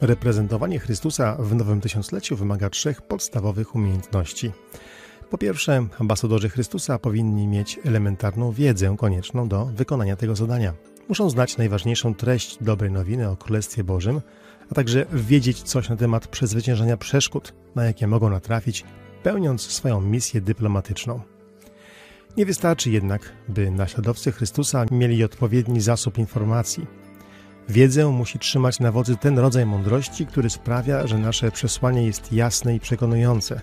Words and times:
Reprezentowanie 0.00 0.78
Chrystusa 0.78 1.36
w 1.38 1.54
nowym 1.54 1.80
tysiącleciu 1.80 2.36
wymaga 2.36 2.70
trzech 2.70 3.02
podstawowych 3.02 3.74
umiejętności. 3.74 4.52
Po 5.30 5.38
pierwsze, 5.38 5.86
ambasadorzy 5.98 6.48
Chrystusa 6.48 6.98
powinni 6.98 7.46
mieć 7.46 7.80
elementarną 7.84 8.52
wiedzę 8.52 8.94
konieczną 8.98 9.48
do 9.48 9.64
wykonania 9.66 10.16
tego 10.16 10.36
zadania. 10.36 10.74
Muszą 11.08 11.30
znać 11.30 11.56
najważniejszą 11.56 12.14
treść 12.14 12.58
dobrej 12.60 12.90
nowiny 12.90 13.30
o 13.30 13.36
Królestwie 13.36 13.84
Bożym, 13.84 14.20
a 14.70 14.74
także 14.74 15.06
wiedzieć 15.12 15.62
coś 15.62 15.88
na 15.88 15.96
temat 15.96 16.28
przezwyciężania 16.28 16.96
przeszkód, 16.96 17.54
na 17.74 17.84
jakie 17.84 18.06
mogą 18.06 18.30
natrafić, 18.30 18.84
pełniąc 19.22 19.62
swoją 19.62 20.00
misję 20.00 20.40
dyplomatyczną. 20.40 21.20
Nie 22.36 22.46
wystarczy 22.46 22.90
jednak, 22.90 23.32
by 23.48 23.70
naśladowcy 23.70 24.32
Chrystusa 24.32 24.86
mieli 24.90 25.24
odpowiedni 25.24 25.80
zasób 25.80 26.18
informacji. 26.18 26.86
Wiedzę 27.70 28.06
musi 28.06 28.38
trzymać 28.38 28.80
na 28.80 28.92
wodzy 28.92 29.16
ten 29.16 29.38
rodzaj 29.38 29.66
mądrości, 29.66 30.26
który 30.26 30.50
sprawia, 30.50 31.06
że 31.06 31.18
nasze 31.18 31.50
przesłanie 31.50 32.06
jest 32.06 32.32
jasne 32.32 32.74
i 32.74 32.80
przekonujące. 32.80 33.60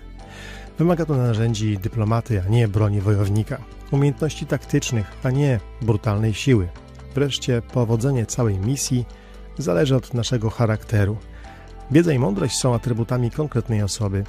Wymaga 0.78 1.06
to 1.06 1.16
narzędzi 1.16 1.78
dyplomaty, 1.78 2.42
a 2.46 2.48
nie 2.48 2.68
broni 2.68 3.00
wojownika, 3.00 3.58
umiejętności 3.90 4.46
taktycznych, 4.46 5.06
a 5.22 5.30
nie 5.30 5.60
brutalnej 5.82 6.34
siły. 6.34 6.68
Wreszcie 7.14 7.62
powodzenie 7.62 8.26
całej 8.26 8.58
misji 8.58 9.04
zależy 9.58 9.96
od 9.96 10.14
naszego 10.14 10.50
charakteru. 10.50 11.16
Wiedza 11.90 12.12
i 12.12 12.18
mądrość 12.18 12.56
są 12.56 12.74
atrybutami 12.74 13.30
konkretnej 13.30 13.82
osoby. 13.82 14.24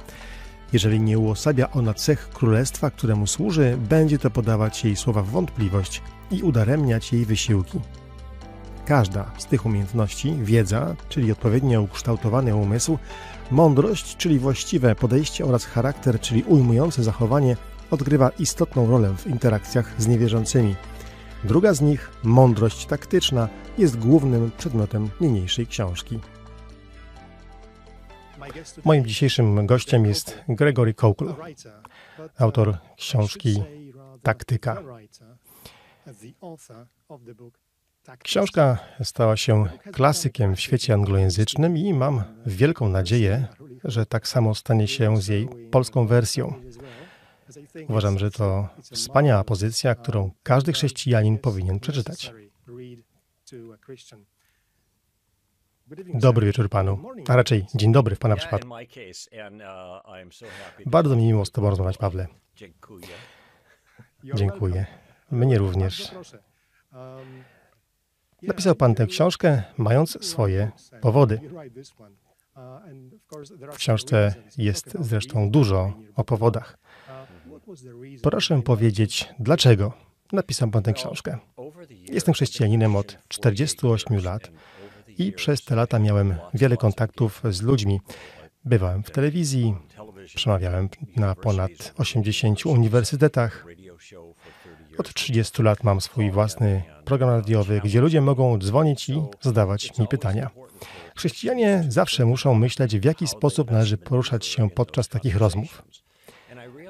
Jeżeli 0.72 1.00
nie 1.00 1.18
uosabia 1.18 1.70
ona 1.70 1.94
cech 1.94 2.28
królestwa, 2.28 2.90
któremu 2.90 3.26
służy, 3.26 3.78
będzie 3.88 4.18
to 4.18 4.30
podawać 4.30 4.84
jej 4.84 4.96
słowa 4.96 5.22
wątpliwość 5.22 6.02
i 6.30 6.42
udaremniać 6.42 7.12
jej 7.12 7.26
wysiłki. 7.26 7.80
Każda 8.86 9.30
z 9.38 9.46
tych 9.46 9.66
umiejętności, 9.66 10.34
wiedza, 10.42 10.96
czyli 11.08 11.32
odpowiednio 11.32 11.82
ukształtowany 11.82 12.54
umysł, 12.54 12.98
mądrość, 13.50 14.16
czyli 14.16 14.38
właściwe 14.38 14.94
podejście 14.94 15.44
oraz 15.44 15.64
charakter, 15.64 16.20
czyli 16.20 16.42
ujmujące 16.42 17.02
zachowanie, 17.02 17.56
odgrywa 17.90 18.30
istotną 18.38 18.86
rolę 18.86 19.14
w 19.16 19.26
interakcjach 19.26 19.94
z 19.98 20.06
niewierzącymi. 20.06 20.76
Druga 21.44 21.74
z 21.74 21.80
nich, 21.80 22.10
mądrość 22.22 22.86
taktyczna, 22.86 23.48
jest 23.78 23.98
głównym 23.98 24.50
przedmiotem 24.58 25.10
niniejszej 25.20 25.66
książki. 25.66 26.20
Moim 28.84 29.06
dzisiejszym 29.06 29.66
gościem 29.66 30.06
jest 30.06 30.38
Gregory 30.48 30.94
Koukl, 30.94 31.34
autor 32.38 32.78
książki 32.96 33.62
Taktyka. 34.22 34.82
Książka 38.18 38.78
stała 39.02 39.36
się 39.36 39.64
klasykiem 39.92 40.56
w 40.56 40.60
świecie 40.60 40.94
anglojęzycznym 40.94 41.76
i 41.76 41.94
mam 41.94 42.22
wielką 42.46 42.88
nadzieję, 42.88 43.46
że 43.84 44.06
tak 44.06 44.28
samo 44.28 44.54
stanie 44.54 44.88
się 44.88 45.22
z 45.22 45.28
jej 45.28 45.48
polską 45.70 46.06
wersją. 46.06 46.54
Uważam, 47.88 48.18
że 48.18 48.30
to 48.30 48.68
wspaniała 48.82 49.44
pozycja, 49.44 49.94
którą 49.94 50.30
każdy 50.42 50.72
chrześcijanin 50.72 51.38
powinien 51.38 51.80
przeczytać. 51.80 52.32
Dobry 56.14 56.46
wieczór 56.46 56.68
panu, 56.68 56.98
a 57.28 57.36
raczej 57.36 57.66
dzień 57.74 57.92
dobry 57.92 58.16
w 58.16 58.18
pana 58.18 58.36
przypadku. 58.36 58.68
Bardzo 60.86 61.16
mi 61.16 61.26
miło 61.26 61.44
z 61.44 61.50
tobą 61.50 61.70
rozmawiać, 61.70 61.98
Pawle. 61.98 62.26
Dziękuję. 64.34 64.86
Mnie 65.30 65.58
również. 65.58 66.14
Napisał 68.42 68.74
pan 68.74 68.94
tę 68.94 69.06
książkę, 69.06 69.62
mając 69.76 70.24
swoje 70.24 70.70
powody. 71.00 71.40
W 73.72 73.76
książce 73.76 74.34
jest 74.58 74.96
zresztą 75.00 75.50
dużo 75.50 75.92
o 76.16 76.24
powodach. 76.24 76.78
Proszę 78.22 78.62
powiedzieć, 78.62 79.28
dlaczego 79.38 79.92
napisał 80.32 80.70
pan 80.70 80.82
tę 80.82 80.92
książkę. 80.92 81.38
Jestem 81.90 82.34
chrześcijaninem 82.34 82.96
od 82.96 83.18
48 83.28 84.24
lat 84.24 84.50
i 85.18 85.32
przez 85.32 85.64
te 85.64 85.76
lata 85.76 85.98
miałem 85.98 86.34
wiele 86.54 86.76
kontaktów 86.76 87.42
z 87.50 87.62
ludźmi. 87.62 88.00
Bywałem 88.64 89.02
w 89.02 89.10
telewizji, 89.10 89.74
przemawiałem 90.34 90.88
na 91.16 91.34
ponad 91.34 91.70
80 91.98 92.66
uniwersytetach. 92.66 93.66
Od 95.00 95.14
30 95.14 95.62
lat 95.62 95.84
mam 95.84 96.00
swój 96.00 96.30
własny 96.30 96.82
program 97.04 97.30
radiowy, 97.30 97.80
gdzie 97.84 98.00
ludzie 98.00 98.20
mogą 98.20 98.58
dzwonić 98.58 99.08
i 99.08 99.22
zadawać 99.40 99.98
mi 99.98 100.08
pytania. 100.08 100.50
Chrześcijanie 101.16 101.84
zawsze 101.88 102.26
muszą 102.26 102.54
myśleć, 102.54 102.98
w 102.98 103.04
jaki 103.04 103.26
sposób 103.26 103.70
należy 103.70 103.98
poruszać 103.98 104.46
się 104.46 104.70
podczas 104.70 105.08
takich 105.08 105.36
rozmów. 105.36 105.82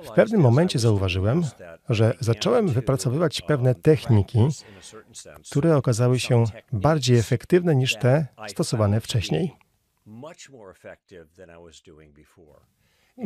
W 0.05 0.11
pewnym 0.11 0.41
momencie 0.41 0.79
zauważyłem, 0.79 1.43
że 1.89 2.15
zacząłem 2.21 2.69
wypracowywać 2.69 3.41
pewne 3.41 3.75
techniki, 3.75 4.49
które 5.51 5.77
okazały 5.77 6.21
się 6.21 6.45
bardziej 6.73 7.19
efektywne 7.19 7.75
niż 7.75 7.97
te 7.97 8.27
stosowane 8.49 9.01
wcześniej. 9.01 9.57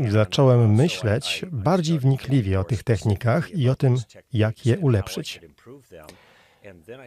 Zacząłem 0.09 0.75
myśleć 0.75 1.45
bardziej 1.53 1.99
wnikliwie 1.99 2.61
o 2.61 2.65
tych 2.65 2.83
technikach 2.83 3.50
i 3.50 3.69
o 3.69 3.75
tym, 3.75 3.97
jak 4.33 4.67
je 4.67 4.78
ulepszyć. 4.78 5.41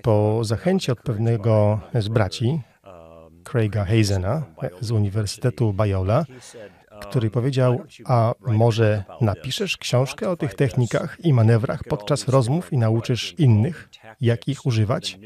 Po 0.02 0.40
zachęcie 0.44 0.92
od 0.92 1.02
pewnego 1.02 1.80
z 1.94 2.08
braci, 2.08 2.62
Craiga 3.44 3.86
Hazena 3.86 4.44
z 4.82 4.92
Uniwersytetu 4.92 5.74
Biola, 5.74 6.26
który 7.02 7.30
powiedział, 7.30 7.84
a 8.06 8.34
może 8.42 9.04
napiszesz 9.22 9.78
książkę 9.78 10.30
o 10.30 10.38
tych 10.38 10.54
technikach 10.54 11.18
i 11.24 11.34
manewrach 11.34 11.84
podczas 11.84 12.28
rozmów 12.28 12.74
i 12.74 12.78
nauczysz 12.78 13.36
innych, 13.38 13.90
jak 14.22 14.48
ich 14.48 14.66
używać? 14.66 15.20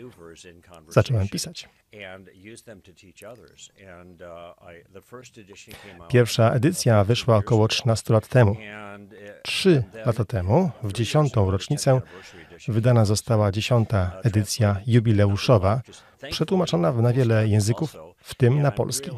Zacząłem 0.90 1.28
pisać. 1.28 1.70
Pierwsza 6.10 6.52
edycja 6.52 7.04
wyszła 7.04 7.38
około 7.38 7.68
13 7.68 8.14
lat 8.14 8.28
temu. 8.28 8.56
Trzy 9.44 9.84
lata 10.06 10.26
temu, 10.26 10.72
w 10.84 10.94
dziesiątą 10.94 11.52
rocznicę, 11.52 12.02
wydana 12.68 13.06
została 13.06 13.52
dziesiąta 13.52 14.12
edycja 14.24 14.82
jubileuszowa, 14.88 15.82
przetłumaczona 16.30 16.92
na 16.92 17.14
wiele 17.14 17.48
języków, 17.48 17.96
w 18.18 18.36
tym 18.36 18.62
na 18.62 18.72
polski. 18.72 19.12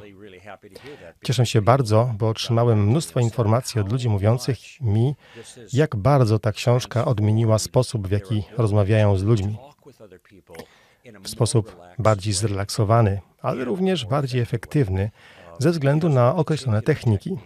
Cieszę 1.23 1.45
się 1.45 1.61
bardzo, 1.61 2.13
bo 2.17 2.29
otrzymałem 2.29 2.87
mnóstwo 2.87 3.19
informacji 3.19 3.81
od 3.81 3.91
ludzi 3.91 4.09
mówiących 4.09 4.57
mi, 4.81 5.15
jak 5.73 5.95
bardzo 5.95 6.39
ta 6.39 6.51
książka 6.51 7.05
odmieniła 7.05 7.59
sposób, 7.59 8.07
w 8.07 8.11
jaki 8.11 8.43
rozmawiają 8.57 9.17
z 9.17 9.23
ludźmi. 9.23 9.57
W 11.23 11.29
sposób 11.29 11.77
bardziej 11.99 12.33
zrelaksowany, 12.33 13.21
ale 13.41 13.65
również 13.65 14.05
bardziej 14.05 14.41
efektywny 14.41 15.11
ze 15.59 15.71
względu 15.71 16.09
na 16.09 16.35
określone 16.35 16.81
techniki. 16.81 17.37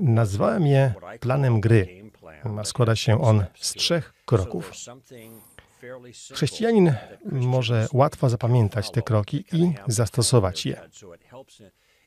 Nazwałem 0.00 0.66
je 0.66 0.94
planem 1.20 1.60
gry. 1.60 2.10
Składa 2.64 2.96
się 2.96 3.22
on 3.22 3.44
z 3.54 3.72
trzech 3.72 4.14
kroków. 4.24 4.72
Chrześcijanin 6.32 6.94
może 7.24 7.88
łatwo 7.92 8.28
zapamiętać 8.28 8.90
te 8.90 9.02
kroki 9.02 9.44
i 9.52 9.72
zastosować 9.86 10.66
je. 10.66 10.80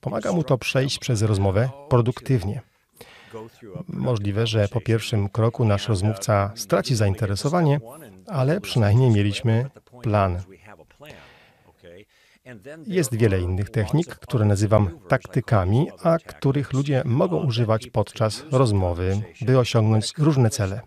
Pomaga 0.01 0.31
mu 0.31 0.43
to 0.43 0.57
przejść 0.57 0.99
przez 0.99 1.21
rozmowę 1.21 1.69
produktywnie. 1.89 2.61
Możliwe, 3.87 4.47
że 4.47 4.67
po 4.67 4.81
pierwszym 4.81 5.29
kroku 5.29 5.65
nasz 5.65 5.87
rozmówca 5.87 6.51
straci 6.55 6.95
zainteresowanie, 6.95 7.79
ale 8.27 8.61
przynajmniej 8.61 9.09
mieliśmy 9.09 9.69
plan. 10.01 10.41
Jest 12.87 13.15
wiele 13.15 13.41
innych 13.41 13.69
technik, 13.69 14.07
które 14.07 14.45
nazywam 14.45 14.99
taktykami, 15.07 15.87
a 16.03 16.17
których 16.17 16.73
ludzie 16.73 17.01
mogą 17.05 17.45
używać 17.45 17.87
podczas 17.87 18.43
rozmowy, 18.51 19.21
by 19.41 19.59
osiągnąć 19.59 20.13
różne 20.17 20.49
cele. 20.49 20.81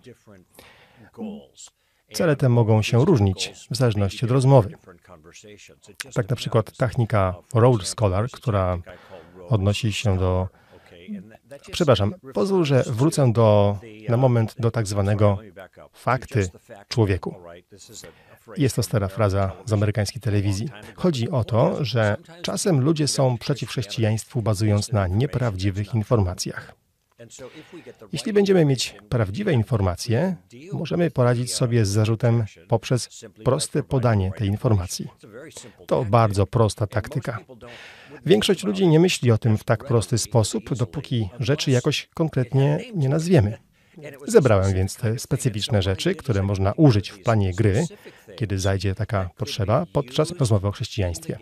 Cele 2.12 2.36
te 2.36 2.48
mogą 2.48 2.82
się 2.82 3.04
różnić 3.04 3.52
w 3.70 3.76
zależności 3.76 4.24
od 4.24 4.30
rozmowy. 4.30 4.74
Tak 6.14 6.30
na 6.30 6.36
przykład 6.36 6.76
technika 6.76 7.34
Road 7.54 7.86
Scholar, 7.86 8.30
która 8.30 8.78
odnosi 9.48 9.92
się 9.92 10.18
do. 10.18 10.48
Przepraszam, 11.72 12.14
pozwól, 12.34 12.64
że 12.64 12.84
wrócę 12.86 13.32
do, 13.32 13.78
na 14.08 14.16
moment 14.16 14.54
do 14.58 14.70
tak 14.70 14.86
zwanego 14.86 15.38
fakty 15.92 16.50
człowieku. 16.88 17.34
Jest 18.56 18.76
to 18.76 18.82
stara 18.82 19.08
fraza 19.08 19.52
z 19.64 19.72
amerykańskiej 19.72 20.22
telewizji. 20.22 20.68
Chodzi 20.94 21.30
o 21.30 21.44
to, 21.44 21.84
że 21.84 22.16
czasem 22.42 22.80
ludzie 22.80 23.08
są 23.08 23.38
przeciw 23.38 23.68
chrześcijaństwu 23.68 24.42
bazując 24.42 24.92
na 24.92 25.06
nieprawdziwych 25.06 25.94
informacjach. 25.94 26.79
Jeśli 28.12 28.32
będziemy 28.32 28.64
mieć 28.64 28.94
prawdziwe 29.08 29.52
informacje, 29.52 30.36
możemy 30.72 31.10
poradzić 31.10 31.54
sobie 31.54 31.84
z 31.84 31.88
zarzutem 31.88 32.44
poprzez 32.68 33.24
proste 33.44 33.82
podanie 33.82 34.32
tej 34.36 34.48
informacji. 34.48 35.08
To 35.86 36.04
bardzo 36.04 36.46
prosta 36.46 36.86
taktyka. 36.86 37.38
Większość 38.26 38.64
ludzi 38.64 38.88
nie 38.88 39.00
myśli 39.00 39.30
o 39.30 39.38
tym 39.38 39.58
w 39.58 39.64
tak 39.64 39.84
prosty 39.84 40.18
sposób, 40.18 40.74
dopóki 40.74 41.28
rzeczy 41.40 41.70
jakoś 41.70 42.08
konkretnie 42.14 42.78
nie 42.94 43.08
nazwiemy. 43.08 43.58
Zebrałem 44.26 44.74
więc 44.74 44.96
te 44.96 45.18
specyficzne 45.18 45.82
rzeczy, 45.82 46.14
które 46.14 46.42
można 46.42 46.72
użyć 46.72 47.10
w 47.10 47.22
planie 47.22 47.54
gry, 47.54 47.84
kiedy 48.36 48.58
zajdzie 48.58 48.94
taka 48.94 49.30
potrzeba, 49.36 49.86
podczas 49.92 50.30
rozmowy 50.30 50.68
o 50.68 50.72
chrześcijaństwie. 50.72 51.38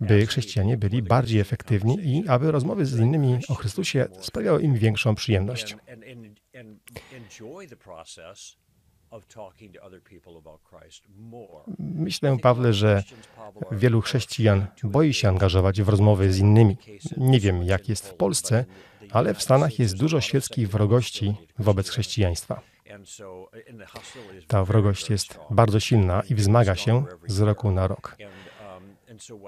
By 0.00 0.26
chrześcijanie 0.26 0.76
byli 0.76 1.02
bardziej 1.02 1.40
efektywni 1.40 1.98
i 2.00 2.28
aby 2.28 2.52
rozmowy 2.52 2.86
z 2.86 2.98
innymi 2.98 3.38
o 3.48 3.54
Chrystusie 3.54 4.06
sprawiały 4.20 4.62
im 4.62 4.74
większą 4.74 5.14
przyjemność. 5.14 5.76
Myślę, 11.78 12.36
Pawle, 12.42 12.72
że 12.72 13.02
wielu 13.72 14.00
chrześcijan 14.00 14.66
boi 14.84 15.14
się 15.14 15.28
angażować 15.28 15.82
w 15.82 15.88
rozmowy 15.88 16.32
z 16.32 16.38
innymi. 16.38 16.76
Nie 17.16 17.40
wiem, 17.40 17.62
jak 17.62 17.88
jest 17.88 18.08
w 18.08 18.14
Polsce, 18.14 18.64
ale 19.10 19.34
w 19.34 19.42
Stanach 19.42 19.78
jest 19.78 19.96
dużo 19.96 20.20
świeckiej 20.20 20.66
wrogości 20.66 21.34
wobec 21.58 21.88
chrześcijaństwa. 21.88 22.60
Ta 24.46 24.64
wrogość 24.64 25.10
jest 25.10 25.38
bardzo 25.50 25.80
silna 25.80 26.22
i 26.30 26.34
wzmaga 26.34 26.74
się 26.74 27.04
z 27.26 27.40
roku 27.40 27.70
na 27.70 27.86
rok. 27.86 28.16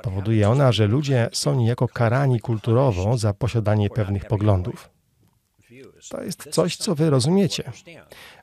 Powoduje 0.03 0.49
ona, 0.49 0.73
że 0.73 0.87
ludzie 0.87 1.29
są 1.33 1.55
niejako 1.55 1.89
karani 1.89 2.41
kulturowo 2.41 3.19
za 3.19 3.35
posiadanie 3.35 3.91
pewnych 3.91 4.25
poglądów. 4.25 4.91
To 6.09 6.23
jest 6.23 6.49
coś, 6.51 6.77
co 6.77 6.95
wy 6.95 7.11
rozumiecie. 7.11 7.73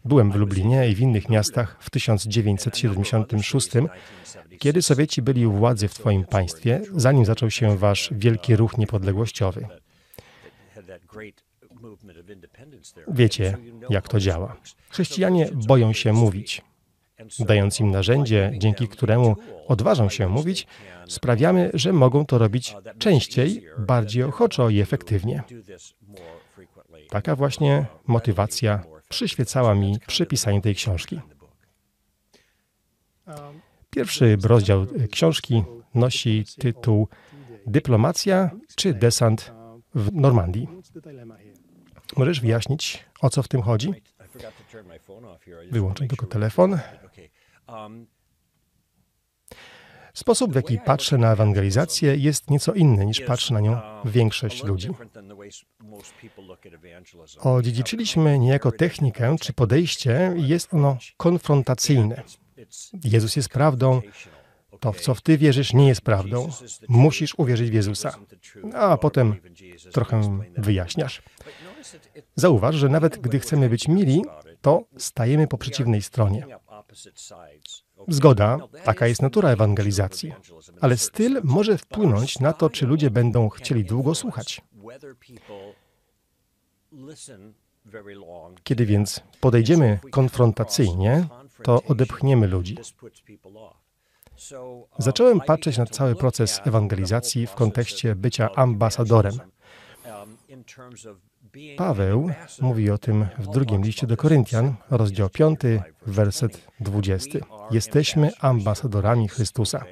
Byłem 0.06 0.32
w 0.32 0.36
Lublinie 0.36 0.90
i 0.90 0.96
w 0.96 1.00
innych 1.00 1.30
miastach 1.30 1.78
w 1.80 1.90
1976, 1.90 3.70
kiedy 4.60 4.82
Sowieci 4.82 5.22
byli 5.22 5.48
u 5.48 5.52
władzy 5.52 5.88
w 5.88 5.94
Twoim 5.94 6.26
państwie, 6.26 6.82
zanim 6.96 7.26
zaczął 7.26 7.52
się 7.52 7.78
Wasz 7.78 8.10
wielki 8.12 8.56
ruch 8.56 8.78
niepodległościowy. 8.78 9.68
Wiecie, 13.08 13.58
jak 13.90 14.08
to 14.08 14.20
działa. 14.20 14.56
Chrześcijanie 14.90 15.50
boją 15.68 15.94
się 15.94 16.14
mówić. 16.14 16.62
Dając 17.40 17.80
im 17.80 17.92
narzędzie, 17.92 18.52
dzięki 18.58 18.88
któremu 18.88 19.36
odważą 19.68 20.10
się 20.10 20.30
mówić, 20.30 20.68
sprawiamy, 21.08 21.72
że 21.74 21.94
mogą 21.94 22.26
to 22.26 22.38
robić 22.38 22.76
częściej, 23.00 23.66
bardziej 23.78 24.24
ochoczo 24.24 24.70
i 24.70 24.80
efektywnie. 24.80 25.44
Taka 27.10 27.36
właśnie 27.36 27.86
motywacja 28.08 28.84
przyświecała 29.10 29.76
mi 29.76 29.98
przy 30.08 30.26
pisaniu 30.26 30.62
tej 30.62 30.76
książki. 30.76 31.20
Pierwszy 33.90 34.38
rozdział 34.44 34.86
książki 35.12 35.64
nosi 35.96 36.46
tytuł 36.60 37.08
Dyplomacja 37.68 38.50
czy 38.76 38.94
desant 38.94 39.52
w 39.96 40.14
Normandii. 40.14 40.68
Możesz 42.18 42.42
wyjaśnić, 42.42 43.06
o 43.22 43.30
co 43.30 43.44
w 43.44 43.48
tym 43.48 43.62
chodzi? 43.62 43.94
Wyłączę 45.72 46.08
tylko 46.08 46.26
telefon. 46.26 46.80
Sposób, 50.14 50.52
w 50.52 50.56
jaki 50.56 50.78
patrzę 50.78 51.18
na 51.18 51.32
ewangelizację, 51.32 52.16
jest 52.16 52.50
nieco 52.50 52.74
inny 52.74 53.06
niż 53.06 53.22
patrzy 53.22 53.54
na 53.54 53.60
nią 53.60 53.78
większość 54.06 54.64
ludzi. 54.64 54.90
Odziedziczyliśmy 57.40 58.40
niejako 58.40 58.72
technikę 58.72 59.36
czy 59.42 59.54
podejście 59.54 60.34
i 60.38 60.48
jest 60.48 60.74
ono 60.74 60.98
konfrontacyjne. 61.18 62.24
Jezus 63.04 63.36
jest 63.36 63.50
prawdą, 63.50 64.02
to 64.80 64.92
w 64.92 65.02
co 65.02 65.16
w 65.16 65.22
Ty 65.22 65.38
wierzysz 65.38 65.74
nie 65.74 65.88
jest 65.88 66.02
prawdą. 66.02 66.50
Musisz 66.88 67.36
uwierzyć 67.38 67.70
w 67.70 67.74
Jezusa. 67.74 68.18
A 68.74 68.98
potem 68.98 69.36
trochę 69.92 70.40
wyjaśniasz. 70.58 71.22
Zauważ, 72.36 72.76
że 72.76 72.90
nawet 72.90 73.18
gdy 73.18 73.40
chcemy 73.40 73.70
być 73.70 73.88
mili, 73.88 74.22
to 74.62 74.84
stajemy 74.98 75.48
po 75.48 75.58
przeciwnej 75.58 76.02
stronie. 76.02 76.46
Zgoda, 78.08 78.58
taka 78.84 79.08
jest 79.08 79.22
natura 79.22 79.50
ewangelizacji, 79.50 80.34
ale 80.82 80.98
styl 80.98 81.42
może 81.44 81.78
wpłynąć 81.78 82.40
na 82.40 82.54
to, 82.54 82.70
czy 82.70 82.88
ludzie 82.88 83.12
będą 83.12 83.50
chcieli 83.50 83.86
długo 83.86 84.16
słuchać. 84.16 84.62
Kiedy 88.64 88.86
więc 88.86 89.22
podejdziemy 89.40 90.00
konfrontacyjnie, 90.12 91.28
to 91.64 91.84
odepchniemy 91.84 92.48
ludzi. 92.48 92.78
Zacząłem 94.98 95.42
patrzeć 95.42 95.78
na 95.78 95.86
cały 95.86 96.16
proces 96.16 96.62
ewangelizacji 96.66 97.48
w 97.48 97.54
kontekście 97.54 98.16
bycia 98.16 98.50
ambasadorem. 98.56 99.34
Paweł 101.78 102.30
mówi 102.62 102.92
o 102.92 102.98
tym 102.98 103.26
w 103.38 103.48
drugim 103.48 103.84
liście 103.84 104.08
do 104.08 104.18
Koryntian, 104.18 104.76
rozdział 104.90 105.30
5, 105.30 105.60
werset 106.08 106.68
20. 106.80 107.40
Jesteśmy 107.72 108.32
ambasadorami 108.40 109.28
Chrystusa. 109.28 109.86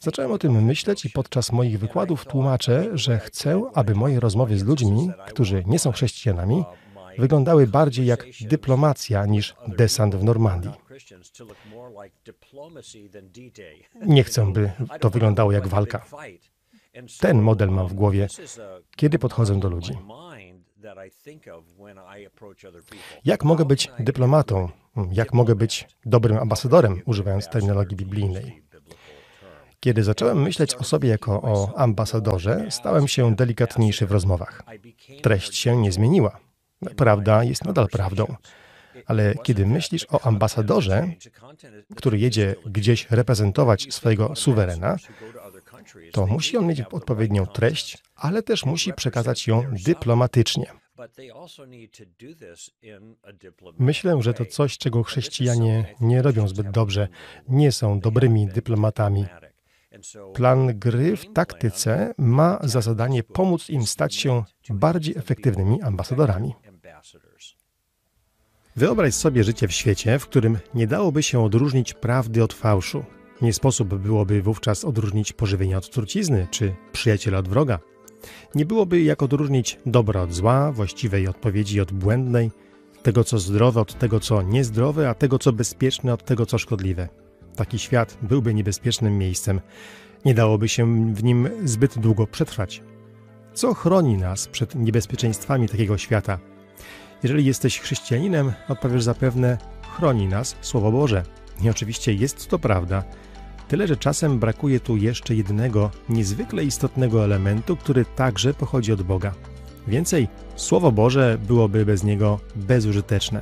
Zacząłem 0.00 0.32
o 0.32 0.38
tym 0.38 0.64
myśleć 0.64 1.04
i 1.04 1.10
podczas 1.10 1.52
moich 1.52 1.78
wykładów 1.78 2.26
tłumaczę, 2.26 2.90
że 2.92 3.18
chcę, 3.18 3.62
aby 3.74 3.94
moje 3.94 4.20
rozmowy 4.20 4.58
z 4.58 4.64
ludźmi, 4.64 5.10
którzy 5.26 5.64
nie 5.66 5.78
są 5.78 5.92
chrześcijanami, 5.92 6.64
wyglądały 7.18 7.66
bardziej 7.66 8.06
jak 8.06 8.26
dyplomacja 8.40 9.26
niż 9.26 9.54
desant 9.68 10.16
w 10.16 10.24
Normandii. 10.24 10.70
Nie 14.06 14.24
chcę, 14.24 14.52
by 14.52 14.72
to 15.00 15.10
wyglądało 15.10 15.52
jak 15.52 15.68
walka. 15.68 16.04
Ten 17.20 17.42
model 17.42 17.68
mam 17.70 17.88
w 17.88 17.94
głowie, 17.94 18.26
kiedy 18.96 19.18
podchodzę 19.18 19.60
do 19.60 19.68
ludzi. 19.68 19.92
Jak 23.24 23.44
mogę 23.44 23.64
być 23.64 23.90
dyplomatą? 23.98 24.68
Jak 25.12 25.34
mogę 25.34 25.54
być 25.54 25.88
dobrym 26.04 26.38
ambasadorem, 26.38 27.02
używając 27.04 27.48
terminologii 27.48 27.96
biblijnej? 27.96 28.62
Kiedy 29.80 30.04
zacząłem 30.04 30.42
myśleć 30.42 30.74
o 30.74 30.84
sobie 30.84 31.08
jako 31.08 31.42
o 31.42 31.78
ambasadorze, 31.78 32.66
stałem 32.70 33.08
się 33.08 33.34
delikatniejszy 33.34 34.06
w 34.06 34.12
rozmowach. 34.12 34.62
Treść 35.22 35.56
się 35.56 35.76
nie 35.76 35.92
zmieniła. 35.92 36.38
Prawda 36.96 37.44
jest 37.44 37.64
nadal 37.64 37.88
prawdą. 37.88 38.26
Ale 39.06 39.34
kiedy 39.42 39.66
myślisz 39.66 40.06
o 40.10 40.26
ambasadorze, 40.26 41.08
który 41.96 42.18
jedzie 42.18 42.54
gdzieś 42.66 43.10
reprezentować 43.10 43.94
swojego 43.94 44.36
suwerena, 44.36 44.96
to 46.12 46.26
musi 46.26 46.56
on 46.56 46.66
mieć 46.66 46.80
odpowiednią 46.80 47.46
treść, 47.46 47.98
ale 48.14 48.42
też 48.42 48.64
musi 48.64 48.92
przekazać 48.92 49.46
ją 49.46 49.64
dyplomatycznie. 49.84 50.79
Myślę, 53.78 54.22
że 54.22 54.34
to 54.34 54.46
coś, 54.46 54.78
czego 54.78 55.02
chrześcijanie 55.02 55.94
nie 56.00 56.22
robią 56.22 56.48
zbyt 56.48 56.70
dobrze. 56.70 57.08
Nie 57.48 57.72
są 57.72 58.00
dobrymi 58.00 58.46
dyplomatami. 58.46 59.26
Plan 60.34 60.78
gry 60.78 61.16
w 61.16 61.32
taktyce 61.32 62.14
ma 62.18 62.58
za 62.62 62.80
zadanie 62.80 63.22
pomóc 63.22 63.70
im 63.70 63.86
stać 63.86 64.14
się 64.14 64.44
bardziej 64.70 65.18
efektywnymi 65.18 65.82
ambasadorami. 65.82 66.54
Wyobraź 68.76 69.14
sobie 69.14 69.44
życie 69.44 69.68
w 69.68 69.72
świecie, 69.72 70.18
w 70.18 70.26
którym 70.26 70.58
nie 70.74 70.86
dałoby 70.86 71.22
się 71.22 71.44
odróżnić 71.44 71.94
prawdy 71.94 72.44
od 72.44 72.52
fałszu. 72.52 73.04
Nie 73.42 73.52
sposób 73.52 73.94
byłoby 73.94 74.42
wówczas 74.42 74.84
odróżnić 74.84 75.32
pożywienia 75.32 75.78
od 75.78 75.90
trucizny, 75.90 76.46
czy 76.50 76.74
przyjaciela 76.92 77.38
od 77.38 77.48
wroga. 77.48 77.78
Nie 78.54 78.66
byłoby 78.66 79.02
jak 79.02 79.22
odróżnić 79.22 79.78
dobra 79.86 80.22
od 80.22 80.32
zła, 80.32 80.72
właściwej 80.72 81.28
odpowiedzi 81.28 81.80
od 81.80 81.92
błędnej, 81.92 82.50
tego 83.02 83.24
co 83.24 83.38
zdrowe 83.38 83.80
od 83.80 83.98
tego 83.98 84.20
co 84.20 84.42
niezdrowe, 84.42 85.10
a 85.10 85.14
tego 85.14 85.38
co 85.38 85.52
bezpieczne 85.52 86.12
od 86.12 86.24
tego 86.24 86.46
co 86.46 86.58
szkodliwe. 86.58 87.08
Taki 87.56 87.78
świat 87.78 88.18
byłby 88.22 88.54
niebezpiecznym 88.54 89.18
miejscem. 89.18 89.60
Nie 90.24 90.34
dałoby 90.34 90.68
się 90.68 91.14
w 91.14 91.24
nim 91.24 91.48
zbyt 91.64 91.98
długo 91.98 92.26
przetrwać. 92.26 92.82
Co 93.54 93.74
chroni 93.74 94.16
nas 94.16 94.48
przed 94.48 94.74
niebezpieczeństwami 94.74 95.68
takiego 95.68 95.98
świata? 95.98 96.38
Jeżeli 97.22 97.44
jesteś 97.44 97.80
chrześcijaninem, 97.80 98.52
odpowiesz 98.68 99.02
zapewne: 99.02 99.58
chroni 99.96 100.28
nas 100.28 100.56
Słowo 100.60 100.92
Boże. 100.92 101.22
I 101.62 101.70
oczywiście 101.70 102.14
jest 102.14 102.48
to 102.48 102.58
prawda. 102.58 103.04
Tyle, 103.70 103.86
że 103.86 103.96
czasem 103.96 104.38
brakuje 104.38 104.80
tu 104.80 104.96
jeszcze 104.96 105.34
jednego 105.34 105.90
niezwykle 106.08 106.64
istotnego 106.64 107.24
elementu, 107.24 107.76
który 107.76 108.04
także 108.04 108.54
pochodzi 108.54 108.92
od 108.92 109.02
Boga. 109.02 109.34
Więcej, 109.86 110.28
Słowo 110.56 110.92
Boże 110.92 111.38
byłoby 111.46 111.84
bez 111.84 112.04
niego 112.04 112.40
bezużyteczne. 112.56 113.40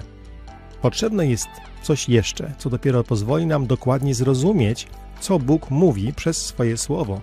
Potrzebne 0.83 1.27
jest 1.27 1.49
coś 1.83 2.09
jeszcze, 2.09 2.55
co 2.59 2.71
dopiero 2.71 3.05
pozwoli 3.05 3.47
nam 3.47 3.67
dokładnie 3.67 4.15
zrozumieć, 4.15 4.89
co 5.21 5.39
Bóg 5.39 5.71
mówi 5.71 6.13
przez 6.13 6.47
swoje 6.47 6.77
słowo. 6.77 7.21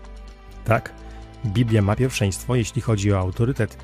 Tak, 0.64 0.94
Biblia 1.46 1.82
ma 1.82 1.96
pierwszeństwo, 1.96 2.56
jeśli 2.56 2.82
chodzi 2.82 3.14
o 3.14 3.20
autorytet, 3.20 3.78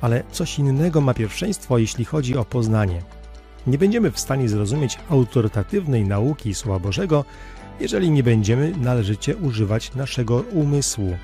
ale 0.00 0.22
coś 0.32 0.58
innego 0.58 1.00
ma 1.00 1.14
pierwszeństwo, 1.14 1.78
jeśli 1.78 2.04
chodzi 2.04 2.36
o 2.36 2.44
poznanie. 2.44 3.02
Nie 3.66 3.78
będziemy 3.78 4.10
w 4.10 4.20
stanie 4.20 4.48
zrozumieć 4.48 4.98
autorytatywnej 5.10 6.04
nauki 6.04 6.54
Słowa 6.54 6.78
Bożego, 6.78 7.24
jeżeli 7.82 8.10
nie 8.10 8.22
będziemy 8.22 8.72
należycie 8.76 9.36
używać 9.36 9.94
naszego 9.94 10.36
umysłu. 10.36 11.16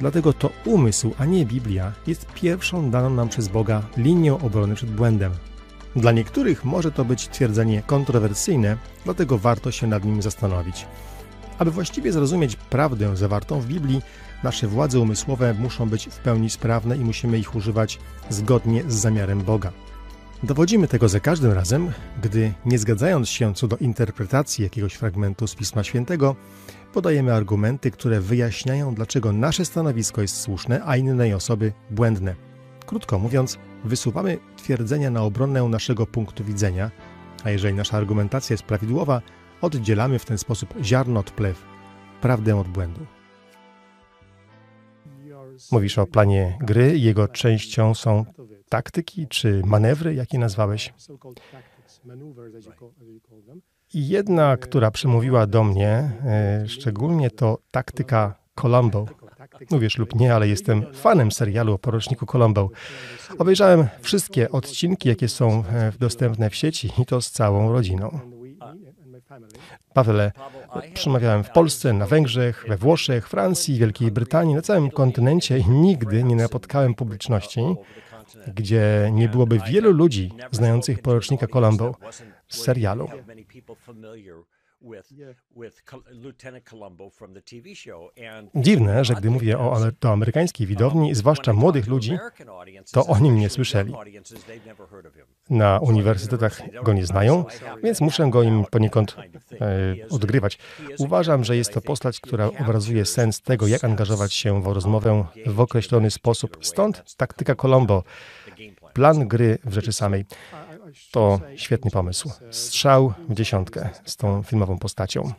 Dlatego 0.00 0.32
to 0.32 0.50
umysł, 0.64 1.14
a 1.18 1.24
nie 1.24 1.46
Biblia, 1.46 1.92
jest 2.06 2.26
pierwszą 2.34 2.90
daną 2.90 3.10
nam 3.10 3.28
przez 3.28 3.48
Boga 3.48 3.82
linią 3.96 4.38
obrony 4.38 4.74
przed 4.74 4.90
błędem. 4.90 5.32
Dla 5.96 6.12
niektórych 6.12 6.64
może 6.64 6.92
to 6.92 7.04
być 7.04 7.28
twierdzenie 7.28 7.82
kontrowersyjne, 7.86 8.76
dlatego 9.04 9.38
warto 9.38 9.70
się 9.70 9.86
nad 9.86 10.04
nim 10.04 10.22
zastanowić. 10.22 10.86
Aby 11.58 11.70
właściwie 11.70 12.12
zrozumieć 12.12 12.56
prawdę 12.56 13.16
zawartą 13.16 13.60
w 13.60 13.66
Biblii, 13.66 14.02
nasze 14.42 14.66
władze 14.66 15.00
umysłowe 15.00 15.54
muszą 15.54 15.88
być 15.88 16.06
w 16.06 16.18
pełni 16.18 16.50
sprawne 16.50 16.96
i 16.96 17.00
musimy 17.00 17.38
ich 17.38 17.54
używać 17.54 17.98
zgodnie 18.30 18.82
z 18.88 18.94
zamiarem 18.94 19.40
Boga. 19.40 19.72
Dowodzimy 20.42 20.88
tego 20.88 21.08
za 21.08 21.20
każdym 21.20 21.52
razem, 21.52 21.92
gdy 22.22 22.52
nie 22.66 22.78
zgadzając 22.78 23.28
się 23.28 23.54
co 23.54 23.68
do 23.68 23.76
interpretacji 23.76 24.64
jakiegoś 24.64 24.94
fragmentu 24.94 25.46
z 25.46 25.54
Pisma 25.54 25.84
Świętego, 25.84 26.36
podajemy 26.92 27.34
argumenty, 27.34 27.90
które 27.90 28.20
wyjaśniają, 28.20 28.94
dlaczego 28.94 29.32
nasze 29.32 29.64
stanowisko 29.64 30.22
jest 30.22 30.40
słuszne, 30.40 30.80
a 30.84 30.96
innej 30.96 31.34
osoby 31.34 31.72
błędne. 31.90 32.34
Krótko 32.86 33.18
mówiąc, 33.18 33.58
wysuwamy 33.84 34.38
twierdzenia 34.56 35.10
na 35.10 35.22
obronę 35.22 35.62
naszego 35.62 36.06
punktu 36.06 36.44
widzenia, 36.44 36.90
a 37.44 37.50
jeżeli 37.50 37.74
nasza 37.74 37.96
argumentacja 37.96 38.54
jest 38.54 38.64
prawidłowa, 38.64 39.22
oddzielamy 39.60 40.18
w 40.18 40.24
ten 40.24 40.38
sposób 40.38 40.74
ziarno 40.82 41.20
od 41.20 41.30
plew, 41.30 41.62
prawdę 42.20 42.56
od 42.56 42.68
błędu. 42.68 43.06
Mówisz 45.72 45.98
o 45.98 46.06
planie 46.06 46.58
gry 46.60 46.98
jego 46.98 47.28
częścią 47.28 47.94
są 47.94 48.24
taktyki 48.68 49.26
czy 49.28 49.62
manewry, 49.64 50.14
jakie 50.14 50.38
nazwałeś. 50.38 50.92
I 53.94 54.08
jedna, 54.08 54.56
która 54.56 54.90
przemówiła 54.90 55.46
do 55.46 55.64
mnie 55.64 56.12
e, 56.24 56.64
szczególnie, 56.68 57.30
to 57.30 57.58
taktyka 57.70 58.34
Colombo. 58.54 59.06
Mówisz 59.70 59.98
lub 59.98 60.14
nie, 60.14 60.34
ale 60.34 60.48
jestem 60.48 60.94
fanem 60.94 61.32
serialu 61.32 61.74
o 61.74 61.78
poruczniku 61.78 62.26
Colombo. 62.26 62.70
Obejrzałem 63.38 63.86
wszystkie 64.00 64.50
odcinki, 64.50 65.08
jakie 65.08 65.28
są 65.28 65.64
e, 65.64 65.92
dostępne 65.98 66.50
w 66.50 66.54
sieci 66.54 66.92
i 66.98 67.06
to 67.06 67.20
z 67.20 67.30
całą 67.30 67.72
rodziną. 67.72 68.20
Pawle, 69.94 70.32
przemawiałem 70.94 71.44
w 71.44 71.50
Polsce, 71.50 71.92
na 71.92 72.06
Węgrzech, 72.06 72.64
we 72.68 72.76
Włoszech, 72.76 73.28
Francji, 73.28 73.78
Wielkiej 73.78 74.10
Brytanii, 74.10 74.54
na 74.54 74.62
całym 74.62 74.90
kontynencie 74.90 75.58
i 75.58 75.68
nigdy 75.68 76.24
nie 76.24 76.36
napotkałem 76.36 76.94
publiczności, 76.94 77.60
gdzie 78.54 79.10
nie 79.12 79.28
byłoby 79.28 79.58
wielu 79.68 79.92
ludzi 79.92 80.30
znających 80.52 81.02
porucznika 81.02 81.46
Colombo 81.46 81.94
z 82.48 82.58
serialu. 82.58 83.08
Dziwne, 88.54 89.04
że 89.04 89.14
gdy 89.14 89.30
mówię 89.30 89.58
o, 89.58 89.78
o 90.04 90.08
amerykańskiej 90.12 90.66
widowni, 90.66 91.14
zwłaszcza 91.14 91.52
młodych 91.52 91.86
ludzi, 91.86 92.18
to 92.92 93.06
o 93.06 93.18
nim 93.18 93.36
nie 93.36 93.50
słyszeli. 93.50 93.94
Na 95.50 95.78
uniwersytetach 95.78 96.82
go 96.82 96.92
nie 96.92 97.06
znają, 97.06 97.44
więc 97.82 98.00
muszę 98.00 98.30
go 98.30 98.42
im 98.42 98.64
poniekąd 98.70 99.16
e, 99.60 99.94
odgrywać. 100.10 100.58
Uważam, 100.98 101.44
że 101.44 101.56
jest 101.56 101.72
to 101.72 101.80
postać, 101.80 102.20
która 102.20 102.46
obrazuje 102.46 103.04
sens 103.04 103.40
tego, 103.40 103.66
jak 103.66 103.84
angażować 103.84 104.34
się 104.34 104.62
w 104.62 104.66
rozmowę 104.66 105.24
w 105.46 105.60
określony 105.60 106.10
sposób. 106.10 106.58
Stąd 106.60 107.16
taktyka 107.16 107.54
Colombo, 107.54 108.02
plan 108.92 109.28
gry 109.28 109.58
w 109.64 109.72
rzeczy 109.72 109.92
samej. 109.92 110.24
To 111.10 111.40
świetny 111.56 111.90
pomysł. 111.90 112.30
Strzał 112.50 113.12
w 113.28 113.34
dziesiątkę 113.34 113.88
z 114.04 114.16
tą 114.16 114.42
filmową 114.42 114.78
postacią. 114.78 115.32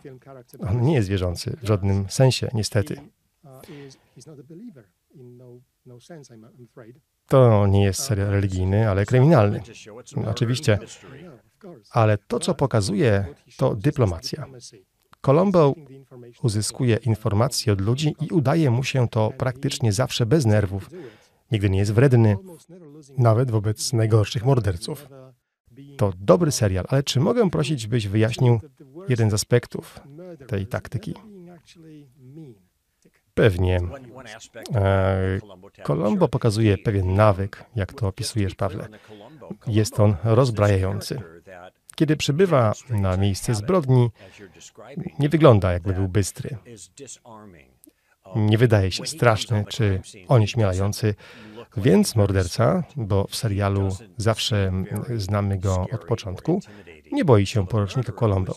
On 0.69 0.81
nie 0.81 0.93
jest 0.93 1.09
wierzący 1.09 1.57
w 1.61 1.67
żadnym 1.67 2.09
sensie, 2.09 2.49
niestety. 2.53 3.01
To 7.27 7.67
nie 7.67 7.83
jest 7.83 8.03
serial 8.03 8.29
religijny, 8.29 8.89
ale 8.89 9.05
kryminalny. 9.05 9.61
Oczywiście. 10.27 10.79
Ale 11.91 12.17
to, 12.17 12.39
co 12.39 12.55
pokazuje, 12.55 13.25
to 13.57 13.75
dyplomacja. 13.75 14.45
Colombo 15.21 15.73
uzyskuje 16.43 16.95
informacje 16.95 17.73
od 17.73 17.81
ludzi 17.81 18.15
i 18.21 18.29
udaje 18.29 18.69
mu 18.69 18.83
się 18.83 19.07
to 19.07 19.31
praktycznie 19.37 19.93
zawsze 19.93 20.25
bez 20.25 20.45
nerwów. 20.45 20.89
Nigdy 21.51 21.69
nie 21.69 21.79
jest 21.79 21.93
wredny, 21.93 22.37
nawet 23.17 23.51
wobec 23.51 23.93
najgorszych 23.93 24.45
morderców. 24.45 25.07
To 25.97 26.13
dobry 26.19 26.51
serial, 26.51 26.85
ale 26.87 27.03
czy 27.03 27.19
mogę 27.19 27.49
prosić, 27.49 27.87
byś 27.87 28.07
wyjaśnił 28.07 28.59
jeden 29.09 29.31
z 29.31 29.33
aspektów 29.33 29.99
tej 30.47 30.67
taktyki? 30.67 31.13
Pewnie. 33.33 33.79
E, 34.75 35.39
Colombo 35.83 36.27
pokazuje 36.27 36.77
pewien 36.77 37.13
nawyk, 37.15 37.65
jak 37.75 37.93
to 37.93 38.07
opisujesz, 38.07 38.55
Pawle. 38.55 38.87
Jest 39.67 39.99
on 39.99 40.15
rozbrajający. 40.23 41.21
Kiedy 41.95 42.17
przybywa 42.17 42.73
na 42.89 43.17
miejsce 43.17 43.55
zbrodni, 43.55 44.09
nie 45.19 45.29
wygląda, 45.29 45.73
jakby 45.73 45.93
był 45.93 46.07
bystry. 46.07 46.57
Nie 48.35 48.57
wydaje 48.57 48.91
się 48.91 49.05
straszny 49.05 49.65
czy 49.69 50.01
onieśmielający, 50.27 51.15
więc 51.77 52.15
morderca, 52.15 52.83
bo 52.95 53.27
w 53.27 53.35
serialu 53.35 53.89
zawsze 54.17 54.71
znamy 55.17 55.57
go 55.57 55.85
od 55.91 56.05
początku, 56.05 56.61
nie 57.11 57.25
boi 57.25 57.45
się 57.45 57.67
porucznika 57.67 58.11
Colombo. 58.11 58.55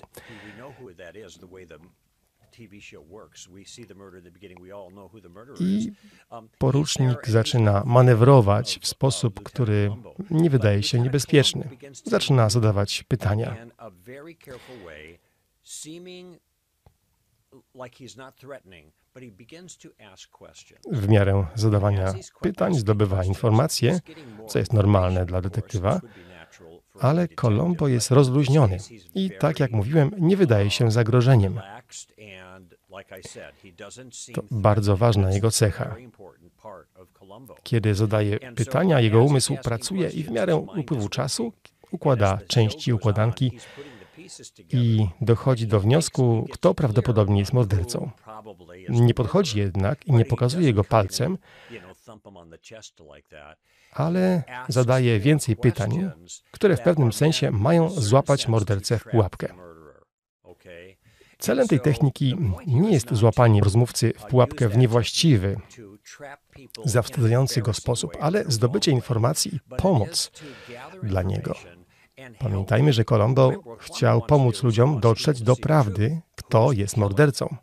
I 5.61 5.93
porucznik 6.59 7.29
zaczyna 7.29 7.83
manewrować 7.87 8.79
w 8.83 8.87
sposób, 8.87 9.43
który 9.43 9.91
nie 10.31 10.51
wydaje 10.51 10.83
się 10.83 11.01
niebezpieczny. 11.01 11.69
Zaczyna 12.05 12.51
zadawać 12.51 13.05
pytania. 13.09 13.57
W 20.93 21.09
miarę 21.09 21.47
zadawania 21.55 22.15
pytań 22.41 22.75
zdobywa 22.75 23.25
informacje, 23.25 24.01
co 24.49 24.59
jest 24.59 24.73
normalne 24.73 25.27
dla 25.27 25.41
detektywa, 25.41 26.01
ale 27.01 27.29
Colombo 27.29 27.89
jest 27.89 28.11
rozluźniony. 28.11 28.79
i, 29.15 29.31
tak 29.39 29.61
jak 29.61 29.73
mówiłem, 29.73 30.11
nie 30.19 30.37
wydaje 30.37 30.71
się 30.71 30.91
zagrożeniem. 30.91 31.61
To 34.35 34.43
bardzo 34.51 34.97
ważna 34.97 35.33
jego 35.33 35.51
cecha. 35.51 35.97
Kiedy 37.63 37.95
zadaje 37.95 38.39
pytania, 38.39 39.01
jego 39.01 39.23
umysł 39.23 39.57
pracuje 39.63 40.09
i 40.09 40.23
w 40.23 40.31
miarę 40.31 40.57
upływu 40.57 41.09
czasu 41.09 41.53
układa 41.93 42.39
części 42.49 42.93
układanki 42.93 43.53
i 44.73 45.09
dochodzi 45.21 45.67
do 45.67 45.81
wniosku, 45.81 46.49
kto 46.53 46.75
prawdopodobnie 46.75 47.41
jest 47.41 47.53
mordercą. 47.53 48.11
Nie 48.89 49.15
podchodzi 49.15 49.59
jednak 49.59 50.07
i 50.07 50.13
nie 50.13 50.25
pokazuje 50.25 50.75
go 50.75 50.85
palcem, 50.85 51.39
ale 53.93 54.43
zadaje 54.69 55.21
więcej 55.21 55.57
pytań, 55.57 56.11
które 56.51 56.77
w 56.77 56.81
pewnym 56.81 57.13
sensie 57.13 57.51
mają 57.51 57.89
złapać 57.91 58.49
mordercę 58.49 58.99
w 58.99 59.05
pułapkę. 59.05 59.55
Celem 61.39 61.69
tej 61.69 61.81
techniki 61.81 62.37
nie 62.67 62.93
jest 62.93 63.15
złapanie 63.15 63.61
rozmówcy 63.61 64.13
w 64.19 64.25
pułapkę 64.25 64.69
w 64.69 64.77
niewłaściwy, 64.77 65.57
zawstydzający 66.85 67.63
go 67.63 67.73
sposób, 67.73 68.17
ale 68.21 68.45
zdobycie 68.49 68.91
informacji 68.91 69.55
i 69.55 69.61
pomoc 69.77 70.31
dla 71.03 71.23
niego. 71.23 71.55
Pamiętajmy, 72.39 72.93
że 72.93 73.05
Colombo 73.05 73.53
chciał 73.79 74.23
pomóc 74.23 74.63
ludziom 74.63 75.01
dotrzeć 75.01 75.43
do 75.43 75.57
prawdy, 75.57 76.21
kto 76.37 76.73
jest 76.73 76.97
mordercą. 76.97 77.57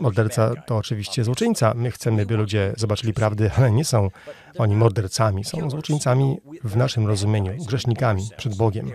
Morderca 0.00 0.54
to 0.66 0.76
oczywiście 0.76 1.24
złoczyńca. 1.24 1.74
My 1.74 1.90
chcemy, 1.90 2.26
by 2.26 2.36
ludzie 2.36 2.72
zobaczyli 2.76 3.12
prawdę, 3.12 3.50
ale 3.56 3.70
nie 3.70 3.84
są 3.84 4.10
oni 4.58 4.76
mordercami. 4.76 5.44
Są 5.44 5.70
złoczyńcami 5.70 6.40
w 6.64 6.76
naszym 6.76 7.06
rozumieniu, 7.06 7.64
grzesznikami 7.64 8.28
przed 8.36 8.56
Bogiem. 8.56 8.92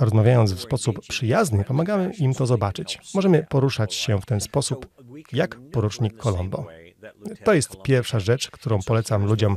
Rozmawiając 0.00 0.52
w 0.52 0.60
sposób 0.60 1.00
przyjazny, 1.08 1.64
pomagamy 1.64 2.12
im 2.18 2.34
to 2.34 2.46
zobaczyć. 2.46 2.98
Możemy 3.14 3.46
poruszać 3.48 3.94
się 3.94 4.20
w 4.20 4.26
ten 4.26 4.40
sposób, 4.40 4.86
jak 5.32 5.58
porucznik 5.72 6.16
Colombo. 6.16 6.66
To 7.44 7.54
jest 7.54 7.82
pierwsza 7.82 8.20
rzecz, 8.20 8.50
którą 8.50 8.78
polecam 8.86 9.26
ludziom. 9.26 9.56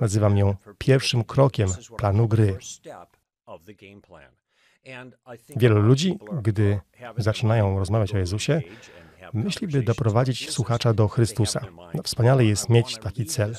Nazywam 0.00 0.38
ją 0.38 0.54
pierwszym 0.78 1.24
krokiem 1.24 1.68
planu 1.96 2.28
gry. 2.28 2.58
Wielu 5.56 5.80
ludzi, 5.80 6.18
gdy 6.42 6.80
zaczynają 7.16 7.78
rozmawiać 7.78 8.14
o 8.14 8.18
Jezusie, 8.18 8.62
myśli, 9.32 9.68
by 9.68 9.82
doprowadzić 9.82 10.50
słuchacza 10.50 10.94
do 10.94 11.08
Chrystusa. 11.08 11.60
No, 11.94 12.02
wspaniale 12.02 12.44
jest 12.44 12.68
mieć 12.68 12.98
taki 12.98 13.24
cel, 13.24 13.56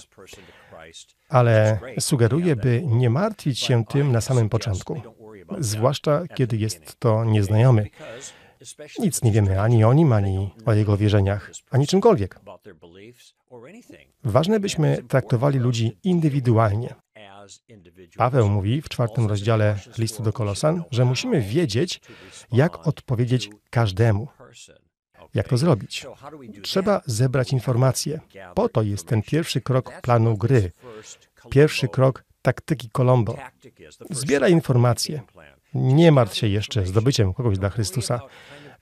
ale 1.32 1.80
sugeruję, 2.00 2.56
by 2.56 2.84
nie 2.86 3.10
martwić 3.10 3.60
się 3.60 3.86
tym 3.86 4.12
na 4.12 4.22
samym 4.22 4.50
początku, 4.50 5.02
zwłaszcza 5.60 6.28
kiedy 6.36 6.58
jest 6.58 7.00
to 7.00 7.26
nieznajomy. 7.26 7.88
Nic 9.00 9.22
nie 9.22 9.32
wiemy 9.32 9.62
ani 9.62 9.84
o 9.84 9.94
nim, 9.94 10.14
ani 10.14 10.54
o 10.66 10.74
jego 10.74 10.98
wierzeniach, 10.98 11.52
ani 11.72 11.88
czymkolwiek. 11.88 12.40
Ważne, 14.24 14.60
byśmy 14.60 15.04
traktowali 15.08 15.60
ludzi 15.60 15.98
indywidualnie. 16.04 16.96
Paweł 18.18 18.50
mówi 18.50 18.82
w 18.82 18.90
czwartym 18.90 19.28
rozdziale 19.28 19.76
listu 19.98 20.24
do 20.24 20.34
Kolosan, 20.34 20.84
że 20.92 21.06
musimy 21.06 21.42
wiedzieć, 21.42 22.02
jak 22.52 22.88
odpowiedzieć 22.88 23.50
każdemu. 23.70 24.28
Jak 25.34 25.48
to 25.48 25.58
zrobić? 25.58 26.06
Trzeba 26.62 27.02
zebrać 27.06 27.54
informacje. 27.54 28.20
Po 28.56 28.70
to 28.70 28.82
jest 28.82 29.08
ten 29.08 29.22
pierwszy 29.22 29.62
krok 29.62 30.02
planu 30.02 30.38
gry. 30.38 30.72
Pierwszy 31.50 31.88
krok 31.88 32.24
taktyki 32.42 32.90
Colombo. 32.90 33.38
Zbieraj 34.10 34.52
informacje. 34.52 35.22
Nie 35.74 36.12
martw 36.12 36.36
się 36.36 36.48
jeszcze 36.48 36.86
zdobyciem 36.86 37.34
kogoś 37.34 37.58
dla 37.58 37.70
Chrystusa. 37.70 38.22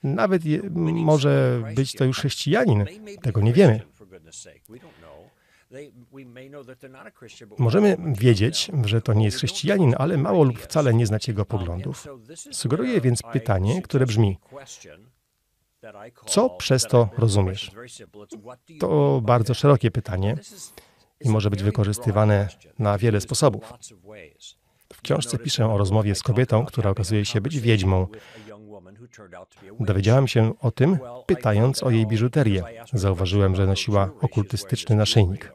Nawet 0.02 0.44
je, 0.44 0.62
może 0.70 1.62
być 1.74 1.92
to 1.92 2.04
już 2.04 2.18
chrześcijanin. 2.18 2.84
Tego 3.22 3.40
nie 3.40 3.52
wiemy. 3.52 3.80
Możemy 7.58 7.96
wiedzieć, 8.18 8.70
że 8.84 9.02
to 9.02 9.14
nie 9.14 9.24
jest 9.24 9.36
chrześcijanin, 9.36 9.94
ale 9.98 10.16
mało 10.16 10.44
lub 10.44 10.58
wcale 10.58 10.94
nie 10.94 11.06
znać 11.06 11.28
jego 11.28 11.44
poglądów. 11.44 12.06
Sugeruję 12.52 13.00
więc 13.00 13.22
pytanie, 13.22 13.82
które 13.82 14.06
brzmi: 14.06 14.38
Co 16.26 16.50
przez 16.50 16.86
to 16.86 17.08
rozumiesz? 17.18 17.70
To 18.80 19.20
bardzo 19.24 19.54
szerokie 19.54 19.90
pytanie 19.90 20.36
i 21.20 21.28
może 21.28 21.50
być 21.50 21.62
wykorzystywane 21.62 22.48
na 22.78 22.98
wiele 22.98 23.20
sposobów. 23.20 23.72
W 24.92 25.02
książce 25.02 25.38
piszę 25.38 25.66
o 25.66 25.78
rozmowie 25.78 26.14
z 26.14 26.22
kobietą, 26.22 26.66
która 26.66 26.90
okazuje 26.90 27.24
się 27.24 27.40
być 27.40 27.60
wiedźmą. 27.60 28.06
Dowiedziałem 29.80 30.28
się 30.28 30.52
o 30.60 30.70
tym, 30.70 30.98
pytając 31.26 31.82
o 31.82 31.90
jej 31.90 32.06
biżuterię. 32.06 32.64
Zauważyłem, 32.92 33.56
że 33.56 33.66
nosiła 33.66 34.10
okultystyczny 34.20 34.96
naszyjnik. 34.96 35.52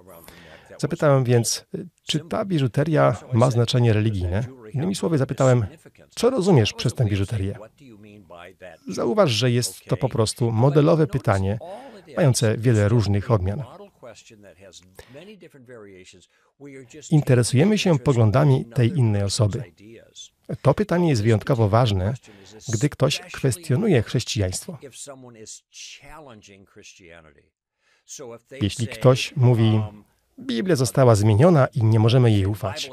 Zapytałem 0.77 1.24
więc, 1.24 1.65
czy 2.03 2.20
ta 2.20 2.46
biżuteria 2.46 3.15
ma 3.34 3.51
znaczenie 3.51 3.94
religijne? 3.94 4.44
Innymi 4.74 4.96
słowy, 4.96 5.17
zapytałem, 5.17 5.65
co 6.10 6.29
rozumiesz 6.29 6.74
przez 6.74 6.94
tę 6.94 7.05
biżuterię? 7.05 7.58
Zauważ, 8.88 9.32
że 9.32 9.52
jest 9.52 9.86
to 9.86 9.98
po 9.98 10.10
prostu 10.10 10.52
modelowe 10.52 11.08
pytanie, 11.08 11.60
mające 12.18 12.58
wiele 12.58 12.90
różnych 12.90 13.32
odmian. 13.32 13.64
Interesujemy 17.12 17.78
się 17.78 18.00
poglądami 18.00 18.66
tej 18.66 18.98
innej 18.98 19.24
osoby. 19.24 19.64
To 20.62 20.74
pytanie 20.74 21.10
jest 21.10 21.24
wyjątkowo 21.24 21.70
ważne, 21.70 22.14
gdy 22.74 22.90
ktoś 22.90 23.20
kwestionuje 23.20 24.02
chrześcijaństwo. 24.02 24.78
Jeśli 28.62 28.88
ktoś 28.88 29.36
mówi, 29.36 29.82
Biblia 30.39 30.75
została 30.75 31.15
zmieniona 31.15 31.68
i 31.68 31.84
nie 31.84 32.00
możemy 32.00 32.32
jej 32.32 32.46
ufać, 32.46 32.89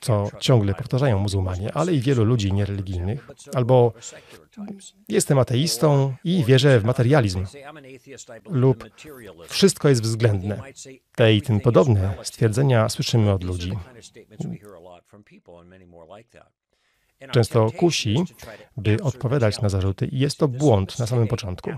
co 0.00 0.30
ciągle 0.40 0.74
powtarzają 0.74 1.18
muzułmanie, 1.18 1.72
ale 1.72 1.94
i 1.94 2.00
wielu 2.00 2.24
ludzi 2.24 2.52
niereligijnych, 2.52 3.28
albo 3.54 3.92
jestem 5.08 5.38
ateistą 5.38 6.14
i 6.24 6.44
wierzę 6.44 6.80
w 6.80 6.84
materializm, 6.84 7.46
lub 8.48 8.90
wszystko 9.48 9.88
jest 9.88 10.02
względne. 10.02 10.62
Te 11.14 11.34
i 11.34 11.42
tym 11.42 11.60
podobne 11.60 12.14
stwierdzenia 12.22 12.88
słyszymy 12.88 13.32
od 13.32 13.44
ludzi. 13.44 13.72
Często 17.30 17.70
kusi, 17.70 18.16
by 18.76 18.96
odpowiadać 19.02 19.60
na 19.60 19.68
zarzuty, 19.68 20.06
i 20.06 20.18
jest 20.18 20.38
to 20.38 20.48
błąd 20.48 20.98
na 20.98 21.06
samym 21.06 21.28
początku. 21.28 21.70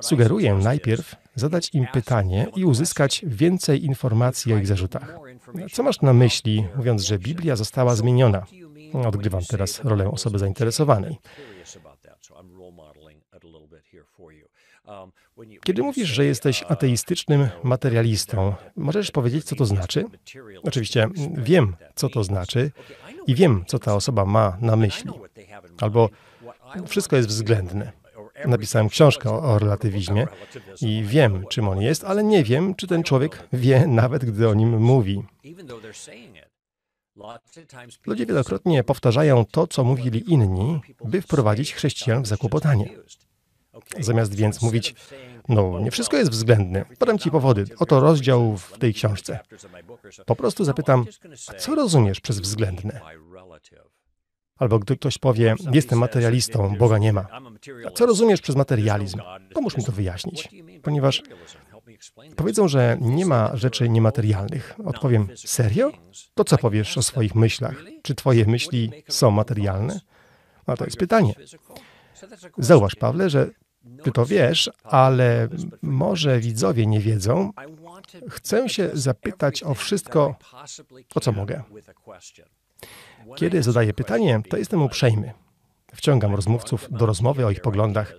Sugeruję 0.00 0.54
najpierw 0.54 1.16
zadać 1.34 1.70
im 1.74 1.86
pytanie 1.92 2.46
i 2.56 2.64
uzyskać 2.64 3.24
więcej 3.26 3.84
informacji 3.84 4.54
o 4.54 4.56
ich 4.56 4.66
zarzutach. 4.66 5.18
Co 5.72 5.82
masz 5.82 6.00
na 6.00 6.12
myśli, 6.12 6.66
mówiąc, 6.76 7.02
że 7.02 7.18
Biblia 7.18 7.56
została 7.56 7.94
zmieniona? 7.94 8.46
Odgrywam 9.06 9.42
teraz 9.48 9.84
rolę 9.84 10.10
osoby 10.10 10.38
zainteresowanej. 10.38 11.18
Kiedy 15.64 15.82
mówisz, 15.82 16.08
że 16.08 16.24
jesteś 16.24 16.64
ateistycznym 16.68 17.48
materialistą, 17.62 18.54
możesz 18.76 19.10
powiedzieć, 19.10 19.44
co 19.44 19.56
to 19.56 19.64
znaczy? 19.64 20.04
Oczywiście 20.62 21.08
wiem, 21.34 21.76
co 21.94 22.08
to 22.08 22.24
znaczy 22.24 22.70
i 23.26 23.34
wiem, 23.34 23.64
co 23.66 23.78
ta 23.78 23.94
osoba 23.94 24.24
ma 24.24 24.56
na 24.60 24.76
myśli. 24.76 25.10
Albo 25.80 26.08
wszystko 26.86 27.16
jest 27.16 27.28
względne. 27.28 27.99
Napisałem 28.46 28.88
książkę 28.88 29.30
o, 29.30 29.58
relatywizmie 29.58 30.26
i 30.80 31.04
wiem, 31.06 31.44
czym 31.48 31.68
on 31.68 31.80
jest, 31.80 32.04
ale 32.04 32.24
nie 32.24 32.44
wiem, 32.44 32.74
czy 32.74 32.86
ten 32.86 33.02
człowiek 33.02 33.48
wie, 33.52 33.86
nawet 33.86 34.24
gdy 34.24 34.48
o 34.48 34.54
nim 34.54 34.82
mówi. 34.82 35.22
Ludzie 38.06 38.26
wielokrotnie 38.26 38.84
powtarzają 38.84 39.44
to, 39.44 39.66
co 39.66 39.84
mówili 39.84 40.32
inni, 40.32 40.80
by 41.04 41.22
wprowadzić 41.22 41.74
chrześcijan 41.74 42.22
w 42.22 42.26
zakłopotanie. 42.26 42.88
Zamiast 44.00 44.34
więc 44.34 44.62
mówić, 44.62 44.94
no 45.48 45.80
nie 45.80 45.90
wszystko 45.90 46.16
jest 46.16 46.30
względne, 46.30 46.84
podam 46.98 47.18
ci 47.18 47.30
powody, 47.30 47.64
oto 47.78 48.00
rozdział 48.00 48.56
w 48.56 48.78
tej 48.78 48.94
książce. 48.94 49.38
Po 50.26 50.36
prostu 50.36 50.64
zapytam, 50.64 51.06
co 51.58 51.74
rozumiesz 51.74 52.20
przez 52.20 52.40
względne? 52.40 53.00
Albo 54.60 54.78
gdy 54.78 54.96
ktoś 54.96 55.18
powie, 55.18 55.54
jestem 55.72 55.98
materialistą, 55.98 56.76
Boga 56.76 56.98
nie 56.98 57.12
ma. 57.12 57.26
A 57.86 57.90
co 57.90 58.06
rozumiesz 58.06 58.40
przez 58.40 58.56
materializm? 58.56 59.20
Pomóż 59.54 59.76
mi 59.76 59.84
to 59.84 59.92
wyjaśnić. 59.92 60.48
Ponieważ 60.82 61.22
powiedzą, 62.36 62.68
że 62.68 62.96
nie 63.00 63.26
ma 63.26 63.56
rzeczy 63.56 63.88
niematerialnych. 63.88 64.74
Odpowiem, 64.84 65.28
serio? 65.36 65.92
To 66.34 66.44
co 66.44 66.58
powiesz 66.58 66.98
o 66.98 67.02
swoich 67.02 67.34
myślach? 67.34 67.74
Czy 68.02 68.14
twoje 68.14 68.46
myśli 68.46 68.90
są 69.08 69.30
materialne? 69.30 70.00
No 70.66 70.76
to 70.76 70.84
jest 70.84 70.96
pytanie. 70.96 71.34
Zauważ, 72.58 72.94
Pawle, 72.94 73.30
że 73.30 73.50
ty 74.02 74.12
to 74.12 74.26
wiesz, 74.26 74.70
ale 74.84 75.48
może 75.82 76.40
widzowie 76.40 76.86
nie 76.86 77.00
wiedzą. 77.00 77.50
Chcę 78.28 78.68
się 78.68 78.90
zapytać 78.92 79.62
o 79.62 79.74
wszystko, 79.74 80.34
o 81.14 81.20
co 81.20 81.32
mogę. 81.32 81.62
Kiedy 83.36 83.62
zadaję 83.62 83.94
pytanie, 83.94 84.40
to 84.50 84.56
jestem 84.56 84.82
uprzejmy. 84.82 85.32
Wciągam 85.94 86.34
rozmówców 86.34 86.88
do 86.90 87.06
rozmowy 87.06 87.46
o 87.46 87.50
ich 87.50 87.60
poglądach. 87.60 88.14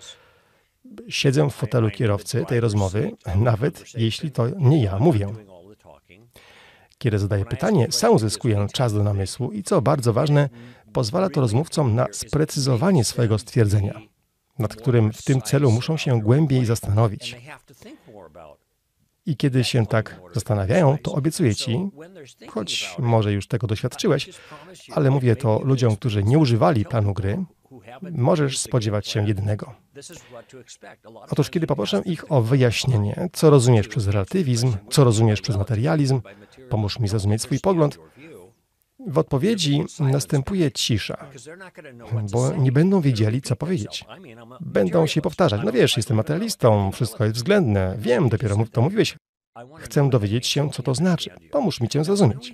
Siedzę 1.09 1.49
w 1.49 1.53
fotelu 1.53 1.89
kierowcy 1.89 2.45
tej 2.45 2.59
rozmowy, 2.59 3.11
nawet 3.35 3.83
jeśli 3.97 4.31
to 4.31 4.47
nie 4.57 4.83
ja 4.83 4.99
mówię. 4.99 5.27
Kiedy 6.97 7.19
zadaję 7.19 7.45
pytanie, 7.45 7.87
sam 7.91 8.13
uzyskuję 8.13 8.67
czas 8.73 8.93
do 8.93 9.03
namysłu 9.03 9.51
i 9.51 9.63
co 9.63 9.81
bardzo 9.81 10.13
ważne, 10.13 10.49
pozwala 10.93 11.29
to 11.29 11.41
rozmówcom 11.41 11.95
na 11.95 12.07
sprecyzowanie 12.11 13.03
swojego 13.03 13.37
stwierdzenia, 13.37 14.01
nad 14.59 14.75
którym 14.75 15.13
w 15.13 15.21
tym 15.21 15.41
celu 15.41 15.71
muszą 15.71 15.97
się 15.97 16.21
głębiej 16.21 16.65
zastanowić. 16.65 17.37
I 19.31 19.35
kiedy 19.37 19.63
się 19.63 19.85
tak 19.85 20.21
zastanawiają, 20.33 20.97
to 20.97 21.11
obiecuję 21.13 21.55
ci, 21.55 21.89
choć 22.47 22.95
może 22.99 23.33
już 23.33 23.47
tego 23.47 23.67
doświadczyłeś, 23.67 24.29
ale 24.91 25.11
mówię 25.11 25.35
to 25.35 25.61
ludziom, 25.63 25.95
którzy 25.95 26.23
nie 26.23 26.37
używali 26.37 26.85
planu 26.85 27.13
gry, 27.13 27.45
możesz 28.11 28.57
spodziewać 28.57 29.07
się 29.07 29.27
jednego. 29.27 29.73
Otóż, 31.29 31.49
kiedy 31.49 31.67
poproszę 31.67 32.01
ich 32.05 32.31
o 32.31 32.41
wyjaśnienie, 32.41 33.29
co 33.33 33.49
rozumiesz 33.49 33.87
przez 33.87 34.07
relatywizm, 34.07 34.73
co 34.89 35.03
rozumiesz 35.03 35.41
przez 35.41 35.57
materializm, 35.57 36.21
pomóż 36.69 36.99
mi 36.99 37.07
zrozumieć 37.07 37.41
swój 37.41 37.59
pogląd, 37.59 37.99
w 39.07 39.17
odpowiedzi 39.17 39.83
następuje 39.99 40.71
cisza, 40.71 41.27
bo 42.31 42.55
nie 42.55 42.71
będą 42.71 43.01
wiedzieli, 43.01 43.41
co 43.41 43.55
powiedzieć. 43.55 44.05
Będą 44.61 45.07
się 45.07 45.21
powtarzać. 45.21 45.61
No 45.65 45.71
wiesz, 45.71 45.97
jestem 45.97 46.17
materialistą, 46.17 46.91
wszystko 46.91 47.23
jest 47.23 47.35
względne, 47.35 47.95
wiem, 47.99 48.29
dopiero 48.29 48.65
to 48.71 48.81
mówiłeś. 48.81 49.17
Chcę 49.77 50.09
dowiedzieć 50.09 50.47
się, 50.47 50.69
co 50.69 50.83
to 50.83 50.95
znaczy. 50.95 51.29
Pomóż 51.51 51.81
mi 51.81 51.89
Cię 51.89 52.03
zrozumieć. 52.03 52.53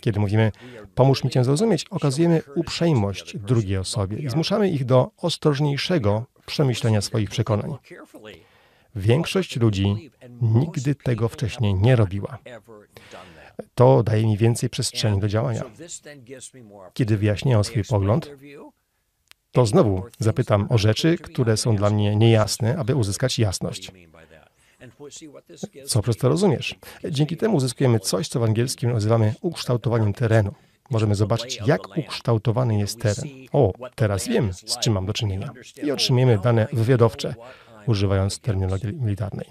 Kiedy 0.00 0.20
mówimy 0.20 0.52
pomóż 0.94 1.24
mi 1.24 1.30
Cię 1.30 1.44
zrozumieć, 1.44 1.84
okazujemy 1.90 2.42
uprzejmość 2.54 3.36
drugiej 3.36 3.76
osobie 3.76 4.18
i 4.18 4.28
zmuszamy 4.28 4.70
ich 4.70 4.84
do 4.84 5.10
ostrożniejszego 5.16 6.26
przemyślenia 6.46 7.00
swoich 7.00 7.30
przekonań. 7.30 7.76
Większość 8.96 9.56
ludzi 9.56 10.10
nigdy 10.42 10.94
tego 10.94 11.28
wcześniej 11.28 11.74
nie 11.74 11.96
robiła. 11.96 12.38
To 13.74 14.02
daje 14.02 14.26
mi 14.26 14.36
więcej 14.36 14.70
przestrzeni 14.70 15.20
do 15.20 15.28
działania. 15.28 15.62
Kiedy 16.94 17.16
wyjaśniają 17.16 17.64
swój 17.64 17.84
pogląd, 17.84 18.30
to 19.52 19.66
znowu 19.66 20.02
zapytam 20.18 20.66
o 20.70 20.78
rzeczy, 20.78 21.18
które 21.18 21.56
są 21.56 21.76
dla 21.76 21.90
mnie 21.90 22.16
niejasne, 22.16 22.76
aby 22.78 22.94
uzyskać 22.94 23.38
jasność. 23.38 23.92
Co 25.86 26.02
przez 26.02 26.16
to 26.16 26.28
rozumiesz? 26.28 26.74
Dzięki 27.10 27.36
temu 27.36 27.56
uzyskujemy 27.56 28.00
coś, 28.00 28.28
co 28.28 28.40
w 28.40 28.42
angielskim 28.42 28.92
nazywamy 28.92 29.34
ukształtowaniem 29.40 30.12
terenu. 30.12 30.54
Możemy 30.90 31.14
zobaczyć, 31.14 31.60
jak 31.66 31.98
ukształtowany 31.98 32.78
jest 32.78 33.00
teren. 33.00 33.28
O, 33.52 33.72
teraz 33.94 34.28
wiem, 34.28 34.52
z 34.52 34.78
czym 34.78 34.92
mam 34.92 35.06
do 35.06 35.12
czynienia. 35.12 35.50
I 35.82 35.90
otrzymujemy 35.90 36.38
dane 36.38 36.66
wywiadowcze, 36.72 37.34
używając 37.88 38.38
terminologii 38.38 38.92
militarnej. 38.92 39.46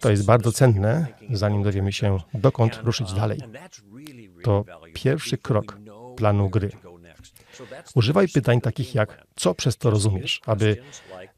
To 0.00 0.10
jest 0.10 0.26
bardzo 0.26 0.52
cenne, 0.52 1.06
zanim 1.30 1.62
dowiemy 1.62 1.92
się, 1.92 2.18
dokąd 2.34 2.80
ruszyć 2.82 3.12
dalej. 3.12 3.38
To 4.42 4.64
pierwszy 4.94 5.38
krok 5.38 5.78
planu 6.16 6.50
gry. 6.50 6.70
Używaj 7.94 8.28
pytań 8.28 8.60
takich 8.60 8.94
jak, 8.94 9.26
co 9.36 9.54
przez 9.54 9.76
to 9.76 9.90
rozumiesz, 9.90 10.40
aby 10.46 10.76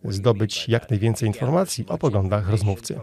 zdobyć 0.05 0.69
jak 0.69 0.91
najwięcej 0.91 1.29
informacji 1.29 1.87
o 1.89 1.99
poglądach 1.99 2.51
rozmówcy. 2.51 3.01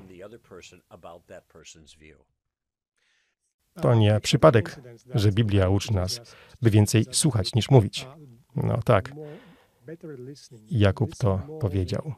To 3.82 3.96
nie 3.96 4.20
przypadek, 4.20 4.82
że 5.16 5.32
Biblia 5.32 5.70
uczy 5.70 5.94
nas, 5.94 6.22
by 6.62 6.70
więcej 6.70 7.06
słuchać 7.12 7.54
niż 7.54 7.70
mówić. 7.70 8.08
No 8.56 8.80
tak. 8.86 9.12
Jakub 10.70 11.16
to 11.16 11.40
powiedział. 11.62 12.14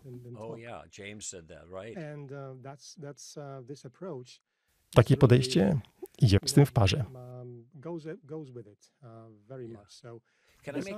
Takie 4.94 5.18
podejście 5.18 5.80
idzie 6.20 6.38
z 6.46 6.54
tym 6.54 6.66
w 6.66 6.72
parze. 6.72 7.06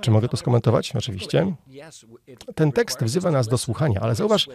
Czy 0.00 0.10
mogę 0.10 0.28
to 0.28 0.36
skomentować? 0.36 0.96
Oczywiście. 0.96 1.54
Ten 2.54 2.72
tekst 2.72 3.04
wzywa 3.04 3.30
nas 3.30 3.48
do 3.48 3.58
słuchania, 3.58 4.00
ale 4.00 4.14
zauważ, 4.14 4.48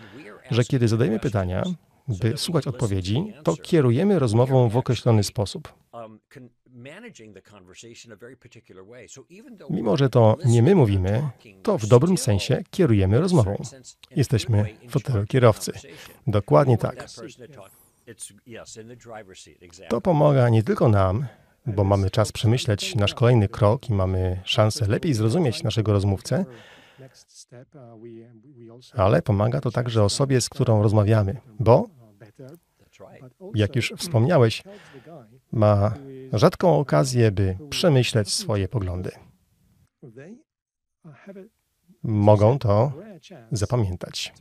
że 0.51 0.63
kiedy 0.63 0.87
zadajemy 0.87 1.19
pytania, 1.19 1.63
by 2.07 2.37
słuchać 2.37 2.67
odpowiedzi, 2.67 3.33
to 3.43 3.55
kierujemy 3.55 4.19
rozmową 4.19 4.69
w 4.69 4.77
określony 4.77 5.23
sposób. 5.23 5.73
Mimo, 9.69 9.97
że 9.97 10.09
to 10.09 10.37
nie 10.45 10.63
my 10.63 10.75
mówimy, 10.75 11.29
to 11.63 11.77
w 11.77 11.85
dobrym 11.85 12.17
sensie 12.17 12.63
kierujemy 12.71 13.19
rozmową. 13.19 13.61
Jesteśmy 14.11 14.77
fotelu 14.89 15.25
kierowcy. 15.25 15.71
Dokładnie 16.27 16.77
tak. 16.77 17.05
To 19.89 20.01
pomaga 20.01 20.49
nie 20.49 20.63
tylko 20.63 20.89
nam, 20.89 21.25
bo 21.65 21.83
mamy 21.83 22.09
czas 22.09 22.31
przemyśleć 22.31 22.95
nasz 22.95 23.13
kolejny 23.13 23.47
krok 23.47 23.89
i 23.89 23.93
mamy 23.93 24.41
szansę 24.43 24.87
lepiej 24.87 25.13
zrozumieć 25.13 25.63
naszego 25.63 25.93
rozmówcę, 25.93 26.45
ale 28.93 29.21
pomaga 29.21 29.61
to 29.61 29.71
także 29.71 30.03
osobie, 30.03 30.41
z 30.41 30.49
którą 30.49 30.83
rozmawiamy, 30.83 31.41
bo, 31.59 31.87
jak 33.55 33.75
już 33.75 33.93
wspomniałeś, 33.97 34.63
ma 35.51 35.93
rzadką 36.33 36.77
okazję, 36.79 37.31
by 37.31 37.57
przemyśleć 37.69 38.33
swoje 38.33 38.67
poglądy. 38.67 39.11
Mogą 42.03 42.59
to 42.59 42.91
zapamiętać. 43.51 44.33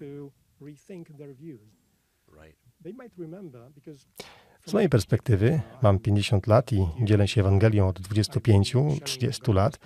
Z 4.67 4.73
mojej 4.73 4.88
perspektywy 4.88 5.61
mam 5.83 5.99
50 5.99 6.47
lat 6.47 6.73
i 6.73 6.87
dzielę 7.03 7.29
się 7.29 7.41
Ewangelią 7.41 7.88
od 7.88 8.01
25-30 8.01 9.55
lat. 9.55 9.79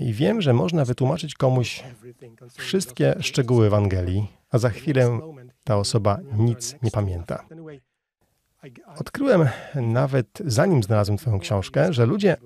I 0.00 0.12
wiem, 0.12 0.40
że 0.40 0.52
można 0.52 0.84
wytłumaczyć 0.84 1.34
komuś 1.34 1.84
wszystkie 2.52 3.14
szczegóły 3.20 3.66
Ewangelii, 3.66 4.26
a 4.50 4.58
za 4.58 4.70
chwilę 4.70 5.20
ta 5.64 5.76
osoba 5.76 6.18
nic 6.38 6.76
nie 6.82 6.90
pamięta. 6.90 7.46
Odkryłem 8.96 9.48
nawet 9.74 10.26
zanim 10.44 10.82
znalazłem 10.82 11.18
Twoją 11.18 11.38
książkę, 11.38 11.92
że 11.92 12.06
ludzie 12.06 12.36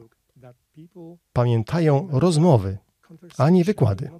pamiętają 1.33 2.09
rozmowy, 2.11 2.79
a 3.39 3.51
nie 3.51 3.65
wykłady. 3.65 4.11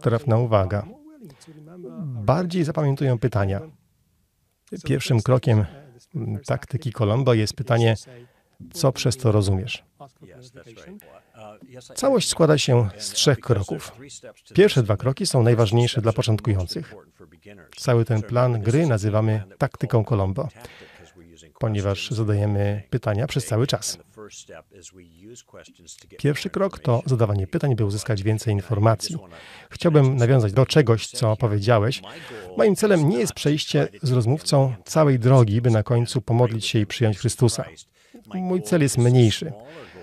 Trafna 0.00 0.38
uwaga. 0.38 0.86
Bardziej 2.04 2.64
zapamiętują 2.64 3.18
pytania. 3.18 3.60
Pierwszym 4.84 5.22
krokiem 5.22 5.66
taktyki 6.46 6.92
Colombo 6.92 7.34
jest 7.34 7.54
pytanie, 7.54 7.94
co 8.72 8.92
przez 8.92 9.16
to 9.16 9.32
rozumiesz? 9.32 9.84
Całość 11.94 12.28
składa 12.28 12.58
się 12.58 12.88
z 12.98 13.10
trzech 13.10 13.40
kroków. 13.40 13.92
Pierwsze 14.54 14.82
dwa 14.82 14.96
kroki 14.96 15.26
są 15.26 15.42
najważniejsze 15.42 16.00
dla 16.00 16.12
początkujących. 16.12 16.94
Cały 17.76 18.04
ten 18.04 18.22
plan 18.22 18.60
gry 18.62 18.86
nazywamy 18.86 19.42
taktyką 19.58 20.04
Colombo 20.04 20.48
ponieważ 21.58 22.10
zadajemy 22.10 22.82
pytania 22.90 23.26
przez 23.26 23.46
cały 23.46 23.66
czas. 23.66 23.98
Pierwszy 26.18 26.50
krok 26.50 26.78
to 26.78 27.02
zadawanie 27.06 27.46
pytań, 27.46 27.76
by 27.76 27.84
uzyskać 27.84 28.22
więcej 28.22 28.54
informacji. 28.54 29.16
Chciałbym 29.70 30.16
nawiązać 30.16 30.52
do 30.52 30.66
czegoś, 30.66 31.06
co 31.06 31.36
powiedziałeś. 31.36 32.02
Moim 32.56 32.76
celem 32.76 33.08
nie 33.08 33.18
jest 33.18 33.32
przejście 33.32 33.88
z 34.02 34.12
rozmówcą 34.12 34.74
całej 34.84 35.18
drogi, 35.18 35.60
by 35.60 35.70
na 35.70 35.82
końcu 35.82 36.20
pomodlić 36.22 36.66
się 36.66 36.78
i 36.78 36.86
przyjąć 36.86 37.18
Chrystusa. 37.18 37.64
Mój 38.34 38.62
cel 38.62 38.82
jest 38.82 38.98
mniejszy. 38.98 39.52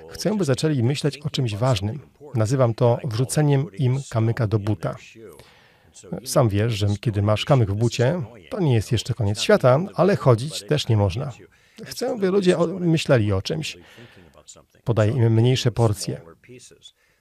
Chcę, 0.10 0.38
by 0.38 0.44
zaczęli 0.44 0.84
myśleć 0.84 1.18
o 1.18 1.30
czymś 1.30 1.56
ważnym. 1.56 2.00
Nazywam 2.36 2.74
to 2.74 3.00
wrzuceniem 3.04 3.72
im 3.78 4.00
kamyka 4.10 4.48
do 4.48 4.60
buta. 4.60 4.96
Sam 6.26 6.50
wiesz, 6.50 6.74
że 6.74 6.88
kiedy 7.02 7.22
masz 7.22 7.46
kamyk 7.46 7.72
w 7.72 7.76
bucie, 7.76 8.22
to 8.50 8.60
nie 8.60 8.74
jest 8.74 8.92
jeszcze 8.92 9.14
koniec 9.14 9.42
świata, 9.42 9.80
ale 9.96 10.16
chodzić 10.16 10.64
też 10.68 10.88
nie 10.88 10.98
można. 10.98 11.32
Chcę, 11.84 12.20
by 12.20 12.32
ludzie 12.32 12.58
myśleli 12.80 13.34
o 13.34 13.42
czymś. 13.42 13.78
Podaję 14.84 15.12
im 15.12 15.34
mniejsze 15.34 15.72
porcje. 15.72 16.22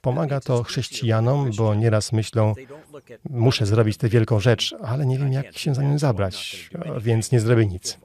Pomaga 0.05 0.39
to 0.39 0.63
chrześcijanom, 0.63 1.51
bo 1.57 1.75
nieraz 1.75 2.11
myślą, 2.11 2.53
muszę 3.29 3.65
zrobić 3.65 3.97
tę 3.97 4.09
wielką 4.09 4.39
rzecz, 4.39 4.75
ale 4.83 5.05
nie 5.05 5.17
wiem, 5.17 5.33
jak 5.33 5.57
się 5.57 5.75
za 5.75 5.83
nią 5.83 5.99
zabrać, 5.99 6.69
więc 7.01 7.31
nie 7.31 7.39
zrobię 7.39 7.65
nic. 7.65 7.97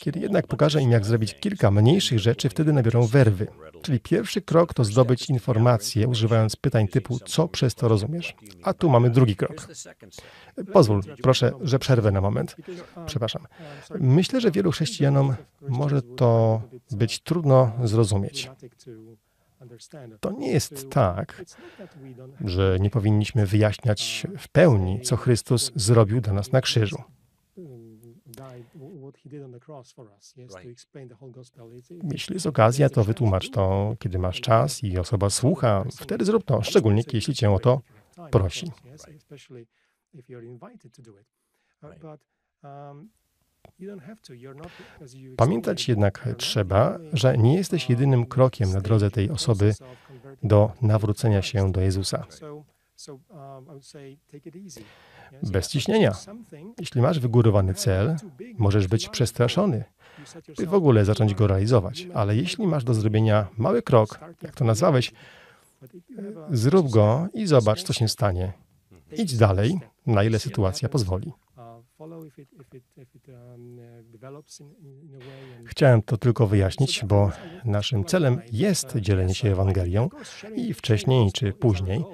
Kiedy 0.00 0.20
jednak 0.20 0.46
pokażę 0.46 0.82
im, 0.82 0.90
jak 0.90 1.04
zrobić 1.06 1.34
kilka 1.40 1.70
mniejszych 1.70 2.18
rzeczy, 2.18 2.48
wtedy 2.48 2.72
nabiorą 2.72 3.06
werwy. 3.06 3.46
Czyli 3.82 4.00
pierwszy 4.00 4.42
krok 4.42 4.74
to 4.74 4.84
zdobyć 4.84 5.30
informacje, 5.30 6.08
używając 6.08 6.56
pytań 6.56 6.88
typu, 6.88 7.18
co 7.18 7.48
przez 7.48 7.74
to 7.74 7.88
rozumiesz? 7.88 8.34
A 8.62 8.74
tu 8.74 8.90
mamy 8.90 9.10
drugi 9.10 9.36
krok. 9.36 9.68
Pozwól, 10.72 11.02
proszę, 11.22 11.52
że 11.60 11.78
przerwę 11.78 12.10
na 12.10 12.20
moment. 12.20 12.56
Przepraszam. 13.06 13.46
Myślę, 14.00 14.40
że 14.40 14.50
wielu 14.50 14.70
chrześcijanom 14.70 15.34
może 15.68 16.02
to 16.02 16.62
być 16.90 17.22
trudno 17.22 17.72
zrozumieć. 17.84 18.50
To 20.20 20.32
nie 20.32 20.52
jest 20.52 20.90
tak, 20.90 21.44
że 22.44 22.76
nie 22.80 22.90
powinniśmy 22.90 23.46
wyjaśniać 23.46 24.26
w 24.38 24.48
pełni, 24.48 25.00
co 25.00 25.16
Chrystus 25.16 25.72
zrobił 25.74 26.20
dla 26.20 26.32
nas 26.32 26.52
na 26.52 26.60
krzyżu. 26.60 27.02
Jeśli 32.12 32.34
jest 32.34 32.46
okazja, 32.46 32.88
to 32.88 33.04
wytłumacz 33.04 33.50
to, 33.50 33.96
kiedy 33.98 34.18
masz 34.18 34.40
czas 34.40 34.84
i 34.84 34.98
osoba 34.98 35.30
słucha, 35.30 35.84
wtedy 36.00 36.24
zrób 36.24 36.44
to, 36.44 36.62
szczególnie 36.62 37.02
jeśli 37.12 37.34
cię 37.34 37.50
o 37.50 37.58
to 37.58 37.80
prosi. 38.30 38.72
Pamiętać 45.36 45.88
jednak 45.88 46.28
trzeba, 46.38 46.98
że 47.12 47.38
nie 47.38 47.54
jesteś 47.54 47.90
jedynym 47.90 48.26
krokiem 48.26 48.72
na 48.72 48.80
drodze 48.80 49.10
tej 49.10 49.30
osoby 49.30 49.74
do 50.42 50.72
nawrócenia 50.82 51.42
się 51.42 51.72
do 51.72 51.80
Jezusa. 51.80 52.26
Bez 55.42 55.68
ciśnienia. 55.68 56.12
Jeśli 56.80 57.00
masz 57.00 57.20
wygórowany 57.20 57.74
cel, 57.74 58.16
możesz 58.58 58.86
być 58.86 59.08
przestraszony, 59.08 59.84
by 60.56 60.66
w 60.66 60.74
ogóle 60.74 61.04
zacząć 61.04 61.34
go 61.34 61.46
realizować. 61.46 62.08
Ale 62.14 62.36
jeśli 62.36 62.66
masz 62.66 62.84
do 62.84 62.94
zrobienia 62.94 63.46
mały 63.56 63.82
krok, 63.82 64.20
jak 64.42 64.54
to 64.54 64.64
nazwałeś, 64.64 65.12
zrób 66.50 66.90
go 66.90 67.28
i 67.34 67.46
zobacz, 67.46 67.82
co 67.82 67.92
się 67.92 68.08
stanie. 68.08 68.52
Idź 69.12 69.36
dalej, 69.36 69.80
na 70.06 70.24
ile 70.24 70.38
sytuacja 70.38 70.88
pozwoli. 70.88 71.32
Chciałem 75.66 76.02
to 76.02 76.16
tylko 76.16 76.46
wyjaśnić, 76.46 77.04
bo 77.04 77.30
naszym 77.64 78.04
celem 78.04 78.40
jest 78.52 78.96
dzielenie 78.96 79.34
się 79.34 79.52
Ewangelią 79.52 80.08
i 80.56 80.74
wcześniej 80.74 81.32
czy 81.32 81.52
później 81.52 82.04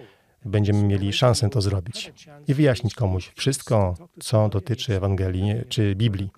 będziemy 0.45 0.83
mieli 0.83 1.12
szansę 1.12 1.51
to 1.51 1.61
zrobić 1.61 2.12
i 2.49 2.55
wyjaśnić 2.55 2.95
komuś 2.95 3.33
wszystko, 3.37 3.95
co 4.21 4.49
dotyczy 4.49 4.97
Ewangelii 4.97 5.55
czy 5.69 5.95
Biblii. 5.95 6.31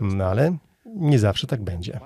No 0.00 0.24
ale 0.24 0.56
nie 0.86 1.18
zawsze 1.18 1.46
tak 1.46 1.62
będzie. 1.62 2.00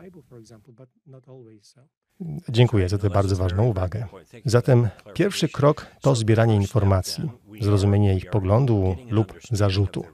Dziękuję 2.48 2.88
za 2.88 2.98
tę 2.98 3.10
bardzo 3.10 3.36
ważną 3.36 3.66
uwagę. 3.66 4.06
Zatem 4.44 4.88
pierwszy 5.14 5.48
krok 5.48 5.86
to 6.00 6.14
zbieranie 6.14 6.54
informacji, 6.54 7.30
zrozumienie 7.60 8.16
ich 8.16 8.30
poglądu 8.30 8.96
lub 9.10 9.34
zarzutu. 9.50 10.04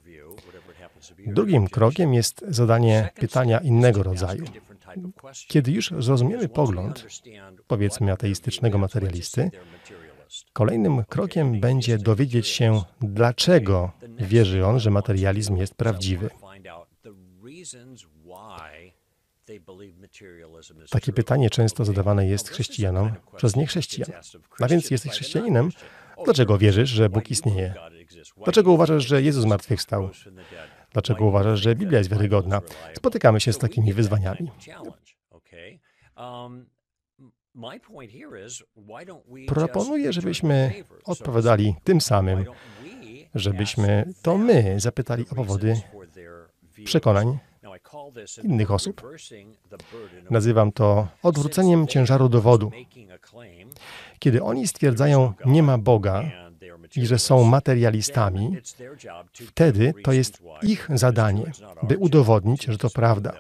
Drugim 1.27 1.69
krokiem 1.69 2.15
jest 2.15 2.45
zadanie 2.49 3.11
pytania 3.15 3.59
innego 3.59 4.03
rodzaju. 4.03 4.45
Kiedy 5.49 5.73
już 5.73 5.93
zrozumiemy 5.99 6.49
pogląd, 6.49 7.07
powiedzmy 7.67 8.13
ateistycznego 8.13 8.79
materialisty, 8.79 9.51
kolejnym 10.53 11.05
krokiem 11.05 11.61
będzie 11.61 11.99
dowiedzieć 11.99 12.49
się, 12.49 12.83
dlaczego 13.01 13.93
wierzy 14.19 14.67
on, 14.67 14.81
że 14.81 14.91
materializm 14.91 15.57
jest 15.57 15.75
prawdziwy. 15.75 16.31
Takie 20.91 21.13
pytanie 21.13 21.51
często 21.51 21.85
zadawane 21.85 22.27
jest 22.27 22.49
chrześcijanom 22.49 23.13
przez 23.37 23.57
niechrześcijan. 23.57 24.11
A 24.61 24.69
więc 24.69 24.91
jesteś 24.91 25.13
chrześcijaninem, 25.13 25.71
dlaczego 26.25 26.59
wierzysz, 26.59 26.91
że 26.91 27.09
Bóg 27.09 27.31
istnieje? 27.31 27.75
Dlaczego 28.45 28.73
uważasz, 28.73 29.07
że 29.07 29.23
Jezus 29.23 29.43
zmartwychwstał? 29.43 30.11
Dlaczego 30.97 31.25
uważasz, 31.25 31.61
że 31.61 31.75
Biblia 31.75 31.99
jest 31.99 32.11
wiarygodna? 32.11 32.63
Spotykamy 32.97 33.41
się 33.41 33.53
z 33.53 33.59
takimi 33.59 33.93
wyzwaniami. 33.93 34.51
Proponuję, 39.47 40.13
żebyśmy 40.13 40.73
odpowiadali 41.05 41.75
tym 41.85 42.01
samym, 42.01 42.45
żebyśmy 43.35 44.13
to 44.23 44.39
my 44.39 44.81
zapytali 44.81 45.25
o 45.31 45.35
powody 45.35 45.81
przekonań 46.85 47.39
innych 48.43 48.71
osób. 48.71 49.03
Nazywam 50.31 50.73
to 50.73 51.09
odwróceniem 51.23 51.87
ciężaru 51.87 52.29
dowodu. 52.29 52.71
Kiedy 54.19 54.43
oni 54.43 54.69
stwierdzają, 54.69 55.33
nie 55.47 55.63
ma 55.63 55.79
Boga 55.79 56.46
i 56.97 57.07
że 57.07 57.19
są 57.19 57.45
materialistami, 57.45 58.57
wtedy 59.47 59.95
to 60.05 60.13
jest 60.13 60.43
ich 60.63 60.89
zadanie, 60.95 61.53
by 61.83 61.99
udowodnić, 61.99 62.65
że 62.65 62.79
to 62.79 62.91
prawda. 62.91 63.33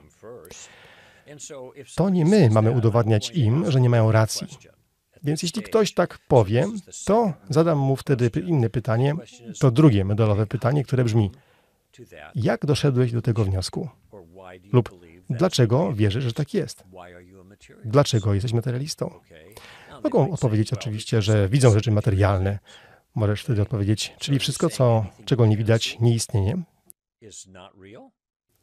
To 1.95 2.11
nie 2.11 2.25
my 2.25 2.51
mamy 2.51 2.71
udowadniać 2.71 3.31
im, 3.31 3.71
że 3.71 3.81
nie 3.81 3.89
mają 3.89 4.13
racji. 4.13 4.47
Więc 5.23 5.43
jeśli 5.43 5.63
ktoś 5.63 5.95
tak 5.95 6.19
powie, 6.29 6.67
to 7.05 7.33
zadam 7.51 7.79
mu 7.79 7.97
wtedy 7.97 8.31
inne 8.41 8.71
pytanie, 8.71 9.15
to 9.59 9.71
drugie 9.71 10.05
medalowe 10.05 10.47
pytanie, 10.47 10.85
które 10.85 11.05
brzmi: 11.05 11.31
Jak 12.35 12.67
doszedłeś 12.67 13.13
do 13.13 13.23
tego 13.23 13.45
wniosku? 13.45 13.89
Lub 14.73 15.01
dlaczego 15.31 15.93
wierzysz, 15.93 16.25
że 16.25 16.33
tak 16.33 16.55
jest? 16.55 16.85
Dlaczego 17.85 18.35
jesteś 18.35 18.53
materialistą? 18.53 19.21
Mogą 20.05 20.33
odpowiedzieć 20.33 20.73
oczywiście, 20.73 21.23
że 21.23 21.49
widzą 21.49 21.73
rzeczy 21.73 21.91
materialne. 21.91 22.59
Możesz 23.16 23.42
wtedy 23.42 23.62
odpowiedzieć, 23.62 24.14
czyli 24.18 24.38
wszystko, 24.38 24.70
co, 24.70 25.07
czego 25.24 25.46
nie 25.46 25.57
widać, 25.57 25.96
nie 26.00 26.14
istnieje. 26.14 26.62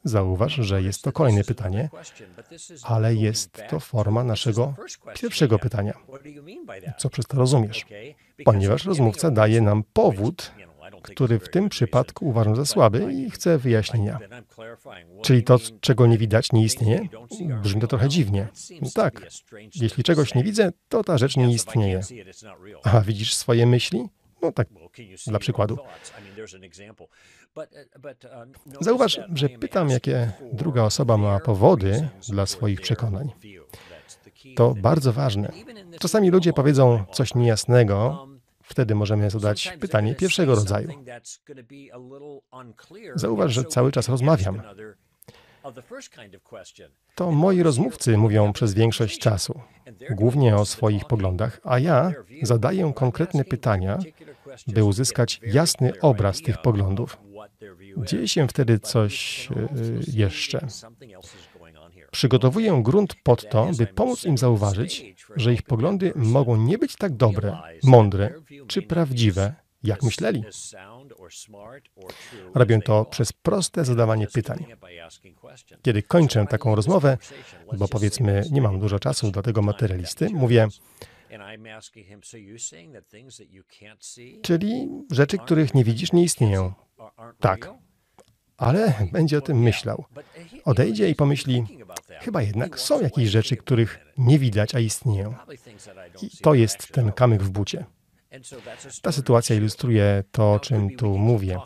Zauważ, 0.04 0.54
że 0.54 0.82
jest 0.82 1.02
to 1.02 1.12
kolejne 1.12 1.44
pytanie, 1.44 1.90
ale 2.82 3.14
jest 3.14 3.62
to 3.70 3.80
forma 3.80 4.24
naszego 4.24 4.74
pierwszego 5.14 5.58
pytania. 5.58 5.94
Co 6.98 7.10
przez 7.10 7.26
to 7.26 7.36
rozumiesz? 7.36 7.86
Ponieważ 8.44 8.84
rozmówca 8.84 9.30
daje 9.30 9.60
nam 9.60 9.84
powód, 9.92 10.52
który 11.02 11.38
w 11.38 11.48
tym 11.48 11.68
przypadku 11.68 12.28
uważam 12.28 12.56
za 12.56 12.66
słaby 12.66 13.12
i 13.12 13.30
chcę 13.30 13.58
wyjaśnienia. 13.58 14.18
Czyli 15.22 15.42
to, 15.42 15.58
czego 15.80 16.06
nie 16.06 16.18
widać, 16.18 16.52
nie 16.52 16.64
istnieje? 16.64 17.08
Brzmi 17.62 17.80
to 17.80 17.86
trochę 17.86 18.08
dziwnie. 18.08 18.48
Tak, 18.94 19.26
jeśli 19.74 20.04
czegoś 20.04 20.34
nie 20.34 20.44
widzę, 20.44 20.70
to 20.88 21.04
ta 21.04 21.18
rzecz 21.18 21.36
nie 21.36 21.52
istnieje. 21.52 22.00
A 22.82 23.00
widzisz 23.00 23.34
swoje 23.34 23.66
myśli? 23.66 24.08
No 24.44 24.52
tak, 24.52 24.68
dla 25.26 25.38
przykładu. 25.38 25.78
Zauważ, 28.80 29.20
że 29.34 29.48
pytam, 29.48 29.90
jakie 29.90 30.32
druga 30.52 30.82
osoba 30.82 31.16
ma 31.16 31.40
powody 31.40 32.08
dla 32.28 32.46
swoich 32.46 32.80
przekonań. 32.80 33.32
To 34.56 34.74
bardzo 34.74 35.12
ważne. 35.12 35.52
Czasami 36.00 36.30
ludzie 36.30 36.52
powiedzą 36.52 37.04
coś 37.12 37.34
niejasnego, 37.34 38.28
Wtedy 38.64 38.94
możemy 38.94 39.30
zadać 39.30 39.72
pytanie 39.80 40.14
pierwszego 40.14 40.54
rodzaju. 40.54 40.88
Zauważ, 43.14 43.52
że 43.52 43.64
cały 43.64 43.92
czas 43.92 44.08
rozmawiam. 44.08 44.62
To 47.14 47.30
moi 47.32 47.62
rozmówcy 47.62 48.16
mówią 48.16 48.52
przez 48.52 48.74
większość 48.74 49.18
czasu, 49.18 49.60
głównie 50.10 50.56
o 50.56 50.64
swoich 50.64 51.04
poglądach, 51.04 51.60
a 51.64 51.78
ja 51.78 52.12
zadaję 52.42 52.92
konkretne 52.94 53.44
pytania, 53.44 53.98
by 54.66 54.84
uzyskać 54.84 55.40
jasny 55.46 56.00
obraz 56.00 56.40
tych 56.40 56.62
poglądów. 56.62 57.18
Dzieje 57.96 58.28
się 58.28 58.48
wtedy 58.48 58.78
coś 58.78 59.48
e, 59.50 59.54
jeszcze. 60.12 60.66
Przygotowuję 62.10 62.80
grunt 62.82 63.14
pod 63.22 63.48
to, 63.48 63.70
by 63.78 63.86
pomóc 63.86 64.24
im 64.24 64.38
zauważyć, 64.38 65.14
że 65.36 65.52
ich 65.52 65.62
poglądy 65.62 66.12
mogą 66.16 66.56
nie 66.56 66.78
być 66.78 66.96
tak 66.96 67.12
dobre, 67.16 67.58
mądre 67.82 68.34
czy 68.66 68.82
prawdziwe, 68.82 69.54
jak 69.84 70.02
myśleli. 70.02 70.44
Robię 72.54 72.82
to 72.82 73.04
przez 73.04 73.32
proste 73.32 73.84
zadawanie 73.84 74.26
pytań. 74.26 74.66
Kiedy 75.82 76.02
kończę 76.02 76.46
taką 76.46 76.74
rozmowę, 76.74 77.18
bo 77.78 77.88
powiedzmy 77.88 78.44
nie 78.50 78.62
mam 78.62 78.78
dużo 78.78 78.98
czasu 78.98 79.30
dla 79.30 79.42
tego 79.42 79.62
materialisty, 79.62 80.30
mówię, 80.30 80.68
czyli 84.42 84.88
rzeczy, 85.10 85.38
których 85.38 85.74
nie 85.74 85.84
widzisz, 85.84 86.12
nie 86.12 86.22
istnieją. 86.22 86.72
Tak, 87.40 87.70
ale 88.56 88.94
będzie 89.12 89.38
o 89.38 89.40
tym 89.40 89.58
myślał. 89.58 90.04
Odejdzie 90.64 91.10
i 91.10 91.14
pomyśli, 91.14 91.64
chyba 92.20 92.42
jednak 92.42 92.80
są 92.80 93.00
jakieś 93.00 93.28
rzeczy, 93.28 93.56
których 93.56 93.98
nie 94.18 94.38
widać, 94.38 94.74
a 94.74 94.80
istnieją. 94.80 95.34
I 96.22 96.30
to 96.42 96.54
jest 96.54 96.92
ten 96.92 97.12
kamyk 97.12 97.42
w 97.42 97.50
bucie. 97.50 97.84
Ta 99.02 99.12
sytuacja 99.12 99.56
ilustruje 99.56 100.24
to, 100.30 100.52
o 100.52 100.60
czym 100.60 100.96
tu 100.96 101.18
mówię. 101.18 101.58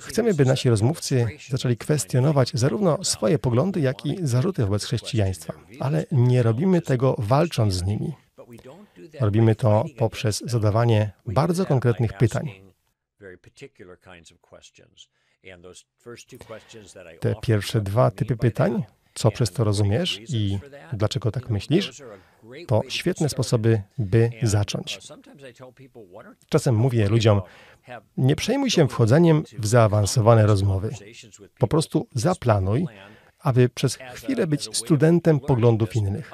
Chcemy, 0.00 0.34
by 0.34 0.44
nasi 0.44 0.70
rozmówcy 0.70 1.26
zaczęli 1.48 1.76
kwestionować 1.76 2.50
zarówno 2.54 3.04
swoje 3.04 3.38
poglądy, 3.38 3.80
jak 3.80 4.06
i 4.06 4.26
zarzuty 4.26 4.62
wobec 4.62 4.84
chrześcijaństwa, 4.84 5.54
ale 5.80 6.04
nie 6.12 6.42
robimy 6.42 6.80
tego 6.80 7.14
walcząc 7.18 7.74
z 7.74 7.84
nimi. 7.84 8.12
Robimy 9.20 9.54
to 9.54 9.84
poprzez 9.98 10.42
zadawanie 10.46 11.12
bardzo 11.26 11.66
konkretnych 11.66 12.12
pytań. 12.12 12.50
Te 17.20 17.34
pierwsze 17.42 17.80
dwa 17.80 18.10
typy 18.10 18.36
pytań, 18.36 18.84
co 19.20 19.30
przez 19.30 19.50
to 19.50 19.64
rozumiesz 19.64 20.20
i 20.28 20.58
dlaczego 20.92 21.30
tak 21.30 21.50
myślisz, 21.50 22.02
to 22.66 22.82
świetne 22.88 23.28
sposoby, 23.28 23.82
by 23.98 24.30
zacząć. 24.42 24.98
Czasem 26.48 26.74
mówię 26.76 27.08
ludziom, 27.08 27.40
nie 28.16 28.36
przejmuj 28.36 28.70
się 28.70 28.88
wchodzeniem 28.88 29.42
w 29.58 29.66
zaawansowane 29.66 30.46
rozmowy. 30.46 30.90
Po 31.58 31.66
prostu 31.66 32.06
zaplanuj, 32.14 32.86
aby 33.40 33.68
przez 33.68 33.98
chwilę 34.14 34.46
być 34.46 34.76
studentem 34.76 35.40
poglądów 35.40 35.96
innych. 35.96 36.32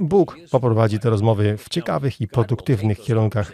Bóg 0.00 0.36
poprowadzi 0.50 0.98
te 0.98 1.10
rozmowy 1.10 1.56
w 1.58 1.68
ciekawych 1.68 2.20
i 2.20 2.28
produktywnych 2.28 3.00
kierunkach. 3.00 3.52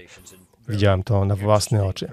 Widziałem 0.68 1.02
to 1.02 1.24
na 1.24 1.36
własne 1.36 1.84
oczy. 1.84 2.08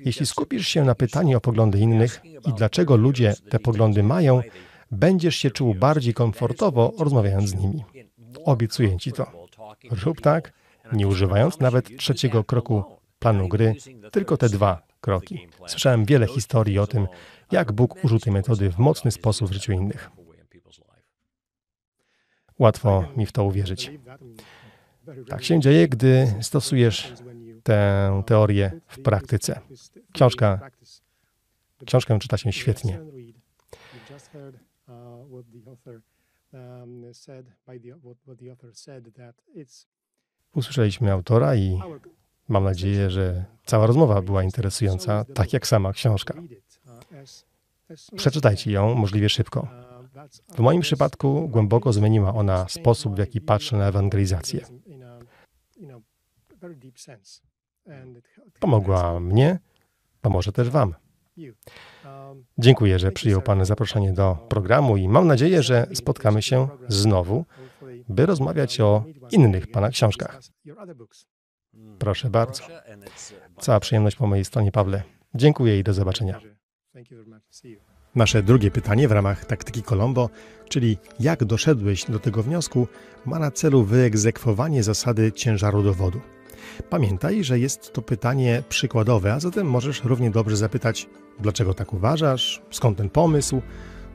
Jeśli 0.00 0.26
skupisz 0.26 0.68
się 0.68 0.84
na 0.84 0.94
pytaniu 0.94 1.38
o 1.38 1.40
poglądy 1.40 1.78
innych 1.78 2.20
i 2.24 2.52
dlaczego 2.56 2.96
ludzie 2.96 3.34
te 3.50 3.58
poglądy 3.58 4.02
mają, 4.02 4.42
będziesz 4.90 5.36
się 5.36 5.50
czuł 5.50 5.74
bardziej 5.74 6.14
komfortowo 6.14 6.92
rozmawiając 6.98 7.50
z 7.50 7.54
nimi. 7.54 7.84
Obiecuję 8.44 8.98
ci 8.98 9.12
to. 9.12 9.48
Rób 9.90 10.20
tak, 10.20 10.52
nie 10.92 11.08
używając 11.08 11.60
nawet 11.60 11.96
trzeciego 11.98 12.44
kroku 12.44 12.84
planu 13.18 13.48
gry, 13.48 13.74
tylko 14.12 14.36
te 14.36 14.48
dwa 14.48 14.82
kroki. 15.00 15.48
Słyszałem 15.66 16.04
wiele 16.04 16.26
historii 16.26 16.78
o 16.78 16.86
tym, 16.86 17.06
jak 17.52 17.72
Bóg 17.72 18.04
użył 18.04 18.18
tej 18.18 18.32
metody 18.32 18.70
w 18.70 18.78
mocny 18.78 19.10
sposób 19.10 19.48
w 19.48 19.52
życiu 19.52 19.72
innych. 19.72 20.10
Łatwo 22.58 23.04
mi 23.16 23.26
w 23.26 23.32
to 23.32 23.44
uwierzyć. 23.44 23.90
Tak 25.28 25.44
się 25.44 25.60
dzieje, 25.60 25.88
gdy 25.88 26.34
stosujesz 26.40 27.12
tę 27.62 28.22
teorię 28.26 28.80
w 28.86 29.02
praktyce. 29.02 29.60
Książka, 30.12 30.70
książkę 31.86 32.18
czyta 32.18 32.36
się 32.36 32.52
świetnie. 32.52 33.00
Usłyszeliśmy 40.54 41.12
autora 41.12 41.56
i 41.56 41.78
mam 42.48 42.64
nadzieję, 42.64 43.10
że 43.10 43.44
cała 43.64 43.86
rozmowa 43.86 44.22
była 44.22 44.42
interesująca, 44.42 45.24
tak 45.24 45.52
jak 45.52 45.66
sama 45.66 45.92
książka. 45.92 46.34
Przeczytajcie 48.16 48.72
ją 48.72 48.94
możliwie 48.94 49.28
szybko. 49.28 49.68
W 50.54 50.58
moim 50.58 50.80
przypadku 50.80 51.48
głęboko 51.48 51.92
zmieniła 51.92 52.34
ona 52.34 52.68
sposób, 52.68 53.14
w 53.14 53.18
jaki 53.18 53.40
patrzę 53.40 53.76
na 53.76 53.88
ewangelizację. 53.88 54.66
Pomogła 58.60 59.20
mnie, 59.20 59.58
pomoże 60.20 60.52
też 60.52 60.70
Wam. 60.70 60.94
Dziękuję, 62.58 62.98
że 62.98 63.12
przyjął 63.12 63.42
Pan 63.42 63.64
zaproszenie 63.64 64.12
do 64.12 64.46
programu 64.48 64.96
i 64.96 65.08
mam 65.08 65.26
nadzieję, 65.26 65.62
że 65.62 65.86
spotkamy 65.94 66.42
się 66.42 66.68
znowu, 66.88 67.44
by 68.08 68.26
rozmawiać 68.26 68.80
o 68.80 69.04
innych 69.30 69.70
Pana 69.70 69.88
książkach. 69.88 70.40
Proszę 71.98 72.30
bardzo. 72.30 72.64
Cała 73.60 73.80
przyjemność 73.80 74.16
po 74.16 74.26
mojej 74.26 74.44
stronie, 74.44 74.72
Pawle. 74.72 75.02
Dziękuję 75.34 75.78
i 75.78 75.82
do 75.84 75.92
zobaczenia. 75.92 76.40
Nasze 78.14 78.42
drugie 78.42 78.70
pytanie 78.70 79.08
w 79.08 79.12
ramach 79.12 79.44
taktyki 79.44 79.82
Colombo, 79.82 80.30
czyli 80.68 80.98
jak 81.20 81.44
doszedłeś 81.44 82.04
do 82.04 82.18
tego 82.18 82.42
wniosku, 82.42 82.88
ma 83.26 83.38
na 83.38 83.50
celu 83.50 83.84
wyegzekwowanie 83.84 84.82
zasady 84.82 85.32
ciężaru 85.32 85.82
dowodu. 85.82 86.20
Pamiętaj, 86.90 87.44
że 87.44 87.58
jest 87.58 87.92
to 87.92 88.02
pytanie 88.02 88.62
przykładowe, 88.68 89.32
a 89.32 89.40
zatem 89.40 89.66
możesz 89.66 90.04
równie 90.04 90.30
dobrze 90.30 90.56
zapytać, 90.56 91.08
dlaczego 91.40 91.74
tak 91.74 91.92
uważasz, 91.92 92.62
skąd 92.70 92.98
ten 92.98 93.10
pomysł, 93.10 93.62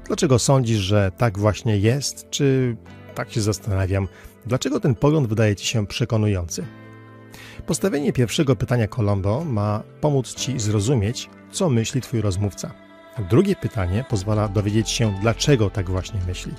dlaczego 0.07 0.39
sądzisz, 0.39 0.79
że 0.79 1.11
tak 1.17 1.39
właśnie 1.39 1.77
jest, 1.77 2.29
czy 2.29 2.75
tak 3.15 3.31
się 3.31 3.41
zastanawiam, 3.41 4.07
dlaczego 4.45 4.79
ten 4.79 4.95
pogląd 4.95 5.27
wydaje 5.27 5.55
ci 5.55 5.67
się 5.67 5.87
przekonujący. 5.87 6.65
Postawienie 7.65 8.13
pierwszego 8.13 8.55
pytania 8.55 8.87
Colombo 8.87 9.43
ma 9.43 9.83
pomóc 10.01 10.33
ci 10.33 10.59
zrozumieć, 10.59 11.29
co 11.51 11.69
myśli 11.69 12.01
twój 12.01 12.21
rozmówca. 12.21 12.86
Drugie 13.19 13.55
pytanie 13.55 14.05
pozwala 14.09 14.47
dowiedzieć 14.47 14.89
się, 14.89 15.13
dlaczego 15.21 15.69
tak 15.69 15.89
właśnie 15.89 16.19
myśli. 16.27 16.53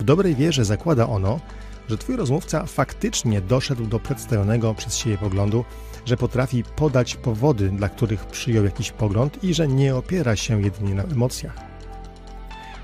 W 0.00 0.04
dobrej 0.04 0.34
wierze 0.34 0.64
zakłada 0.64 1.08
ono, 1.08 1.40
że 1.88 1.98
twój 1.98 2.16
rozmówca 2.16 2.66
faktycznie 2.66 3.40
doszedł 3.40 3.86
do 3.86 4.00
przedstawionego 4.00 4.74
przez 4.74 4.96
siebie 4.96 5.18
poglądu, 5.18 5.64
że 6.04 6.16
potrafi 6.16 6.64
podać 6.76 7.16
powody, 7.16 7.68
dla 7.68 7.88
których 7.88 8.26
przyjął 8.26 8.64
jakiś 8.64 8.90
pogląd 8.90 9.44
i 9.44 9.54
że 9.54 9.68
nie 9.68 9.96
opiera 9.96 10.36
się 10.36 10.62
jedynie 10.62 10.94
na 10.94 11.02
emocjach. 11.02 11.54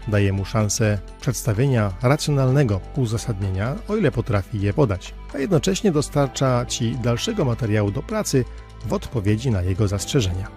Daje 0.09 0.33
mu 0.33 0.45
szansę 0.45 0.99
przedstawienia 1.21 1.93
racjonalnego 2.03 2.81
uzasadnienia, 2.97 3.77
o 3.89 3.97
ile 3.97 4.11
potrafi 4.11 4.61
je 4.61 4.73
podać, 4.73 5.15
a 5.35 5.39
jednocześnie 5.39 5.93
dostarcza 5.93 6.67
ci 6.67 6.97
dalszego 6.97 7.45
materiału 7.45 7.91
do 7.91 8.03
pracy 8.03 8.45
w 8.87 8.93
odpowiedzi 8.93 9.51
na 9.51 9.63
jego 9.63 9.89
zastrzeżenia. 9.89 10.49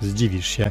Zdziwisz 0.00 0.46
się, 0.46 0.70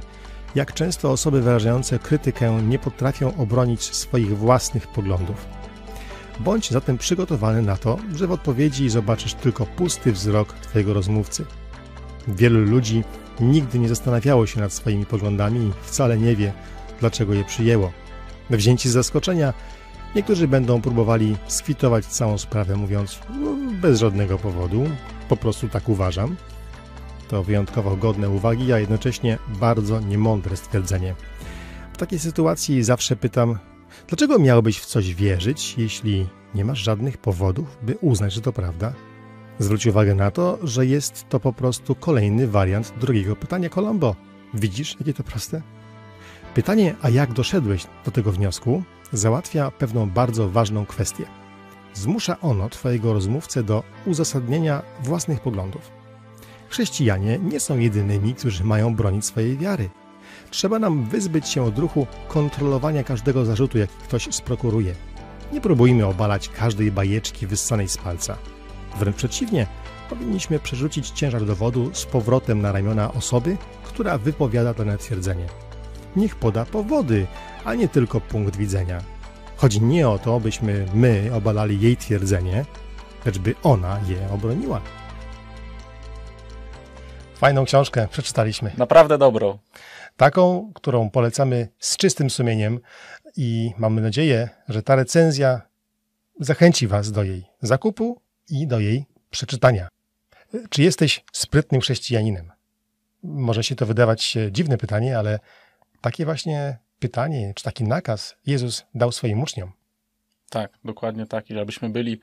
jak 0.56 0.74
często 0.74 1.12
osoby 1.12 1.42
wyrażające 1.42 2.00
krytykę 2.00 2.62
nie 2.62 2.80
potrafią 2.80 3.38
obronić 3.38 3.96
swoich 3.96 4.38
własnych 4.38 4.88
poglądów. 4.88 5.46
Bądź 6.40 6.72
zatem 6.72 6.98
przygotowany 6.98 7.62
na 7.62 7.78
to, 7.78 7.98
że 8.16 8.28
w 8.28 8.32
odpowiedzi 8.32 8.90
zobaczysz 8.90 9.34
tylko 9.34 9.66
pusty 9.66 10.12
wzrok 10.12 10.54
Twojego 10.54 10.94
rozmówcy. 10.94 11.46
Wielu 12.28 12.60
ludzi 12.60 13.04
nigdy 13.40 13.80
nie 13.80 13.90
zastanawiało 13.90 14.46
się 14.48 14.60
nad 14.60 14.74
swoimi 14.74 15.06
poglądami 15.06 15.68
i 15.68 15.72
wcale 15.82 16.18
nie 16.18 16.36
wie, 16.36 16.54
dlaczego 17.00 17.34
je 17.34 17.44
przyjęło. 17.44 17.92
Wzięci 18.50 18.90
z 18.90 18.92
zaskoczenia, 18.92 19.54
niektórzy 20.16 20.48
będą 20.48 20.82
próbowali 20.82 21.36
skwitować 21.48 22.06
całą 22.06 22.38
sprawę, 22.38 22.76
mówiąc 22.76 23.20
no, 23.40 23.56
bez 23.82 24.00
żadnego 24.00 24.38
powodu, 24.38 24.90
po 25.30 25.38
prostu 25.38 25.70
tak 25.70 25.90
uważam. 25.90 26.36
To 27.30 27.44
wyjątkowo 27.44 27.96
godne 27.96 28.30
uwagi, 28.30 28.74
a 28.74 28.80
jednocześnie 28.80 29.38
bardzo 29.48 30.00
niemądre 30.00 30.58
stwierdzenie. 30.58 31.16
W 31.94 31.98
takiej 31.98 32.20
sytuacji 32.20 32.84
zawsze 32.84 33.16
pytam, 33.16 33.60
dlaczego 34.08 34.40
miałbyś 34.40 34.80
w 34.80 34.86
coś 34.86 35.16
wierzyć, 35.16 35.76
jeśli 35.78 36.28
nie 36.56 36.66
masz 36.66 36.80
żadnych 36.80 37.18
powodów, 37.18 37.78
by 37.82 37.98
uznać, 38.02 38.34
że 38.34 38.42
to 38.42 38.54
prawda? 38.54 38.94
Zwróć 39.60 39.86
uwagę 39.88 40.16
na 40.16 40.32
to, 40.32 40.60
że 40.64 40.86
jest 40.86 41.30
to 41.30 41.40
po 41.40 41.54
prostu 41.54 41.96
kolejny 41.96 42.48
wariant 42.48 42.94
drugiego 43.00 43.36
pytania 43.36 43.70
Colombo. 43.70 44.16
Widzisz, 44.54 44.96
jakie 45.00 45.14
to 45.14 45.24
proste? 45.24 45.62
Pytanie, 46.54 46.96
a 47.02 47.10
jak 47.10 47.34
doszedłeś 47.34 47.86
do 48.06 48.12
tego 48.12 48.32
wniosku, 48.32 48.84
załatwia 49.14 49.72
pewną 49.72 50.10
bardzo 50.10 50.50
ważną 50.50 50.86
kwestię. 50.86 51.26
Zmusza 51.94 52.40
ono 52.42 52.70
Twojego 52.70 53.14
rozmówcę 53.14 53.64
do 53.64 53.84
uzasadnienia 54.06 54.82
własnych 55.04 55.40
poglądów. 55.40 55.99
Chrześcijanie 56.70 57.40
nie 57.40 57.60
są 57.60 57.78
jedynymi, 57.78 58.36
którzy 58.36 58.64
mają 58.64 58.96
bronić 58.96 59.26
swojej 59.26 59.58
wiary. 59.58 59.90
Trzeba 60.52 60.80
nam 60.80 61.06
wyzbyć 61.06 61.48
się 61.48 61.64
odruchu 61.64 62.08
kontrolowania 62.28 63.04
każdego 63.04 63.46
zarzutu, 63.46 63.78
jaki 63.78 63.94
ktoś 64.04 64.28
sprokuruje. 64.32 64.96
Nie 65.54 65.62
próbujmy 65.62 66.06
obalać 66.06 66.50
każdej 66.50 66.92
bajeczki 66.92 67.48
wyssanej 67.48 67.90
z 67.90 67.98
palca. 67.98 68.38
Wręcz 69.00 69.16
przeciwnie, 69.16 69.68
powinniśmy 70.10 70.60
przerzucić 70.60 71.10
ciężar 71.10 71.46
dowodu 71.46 71.90
z 71.94 72.06
powrotem 72.06 72.62
na 72.62 72.72
ramiona 72.72 73.14
osoby, 73.14 73.58
która 73.84 74.18
wypowiada 74.18 74.74
dane 74.74 74.98
twierdzenie. 74.98 75.46
Niech 76.16 76.36
poda 76.36 76.66
powody, 76.66 77.28
a 77.66 77.76
nie 77.76 77.88
tylko 77.88 78.22
punkt 78.22 78.58
widzenia. 78.58 79.02
Chodzi 79.58 79.82
nie 79.82 80.10
o 80.10 80.20
to, 80.20 80.40
byśmy 80.40 80.86
my 80.94 81.32
obalali 81.34 81.82
jej 81.82 81.98
twierdzenie, 81.98 82.66
lecz 83.26 83.38
by 83.38 83.56
ona 83.64 84.00
je 84.08 84.30
obroniła. 84.32 84.82
Fajną 87.40 87.66
książkę 87.66 88.08
przeczytaliśmy. 88.12 88.72
Naprawdę 88.78 89.18
dobrą. 89.18 89.60
Taką, 90.18 90.72
którą 90.76 91.10
polecamy 91.10 91.68
z 91.80 91.98
czystym 91.98 92.30
sumieniem 92.30 92.80
i 93.38 93.72
mamy 93.78 94.02
nadzieję, 94.02 94.50
że 94.70 94.84
ta 94.84 94.96
recenzja 94.96 95.62
zachęci 96.40 96.88
Was 96.88 97.12
do 97.12 97.24
jej 97.24 97.46
zakupu 97.62 98.22
i 98.50 98.68
do 98.68 98.80
jej 98.80 99.06
przeczytania. 99.30 99.88
Czy 100.70 100.82
jesteś 100.82 101.24
sprytnym 101.32 101.82
chrześcijaninem? 101.82 102.52
Może 103.24 103.64
się 103.64 103.76
to 103.76 103.86
wydawać 103.86 104.38
dziwne 104.52 104.78
pytanie, 104.78 105.18
ale 105.18 105.40
takie 106.02 106.26
właśnie 106.26 106.78
pytanie, 107.00 107.54
czy 107.56 107.64
taki 107.64 107.84
nakaz 107.84 108.36
Jezus 108.46 108.86
dał 108.96 109.12
swoim 109.12 109.42
uczniom. 109.42 109.72
Tak, 110.50 110.72
dokładnie 110.86 111.26
tak. 111.26 111.50
I 111.50 111.54
żebyśmy 111.54 111.90
byli 111.90 112.22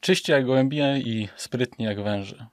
czyści 0.00 0.32
jak 0.32 0.46
gołębie 0.46 0.98
i 0.98 1.28
sprytni 1.36 1.84
jak 1.84 2.02
węże. 2.02 2.46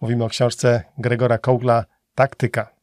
Mówimy 0.00 0.24
o 0.24 0.28
książce 0.28 0.82
Gregora 0.98 1.38
Kołkla 1.38 1.84
Taktyka. 2.14 2.74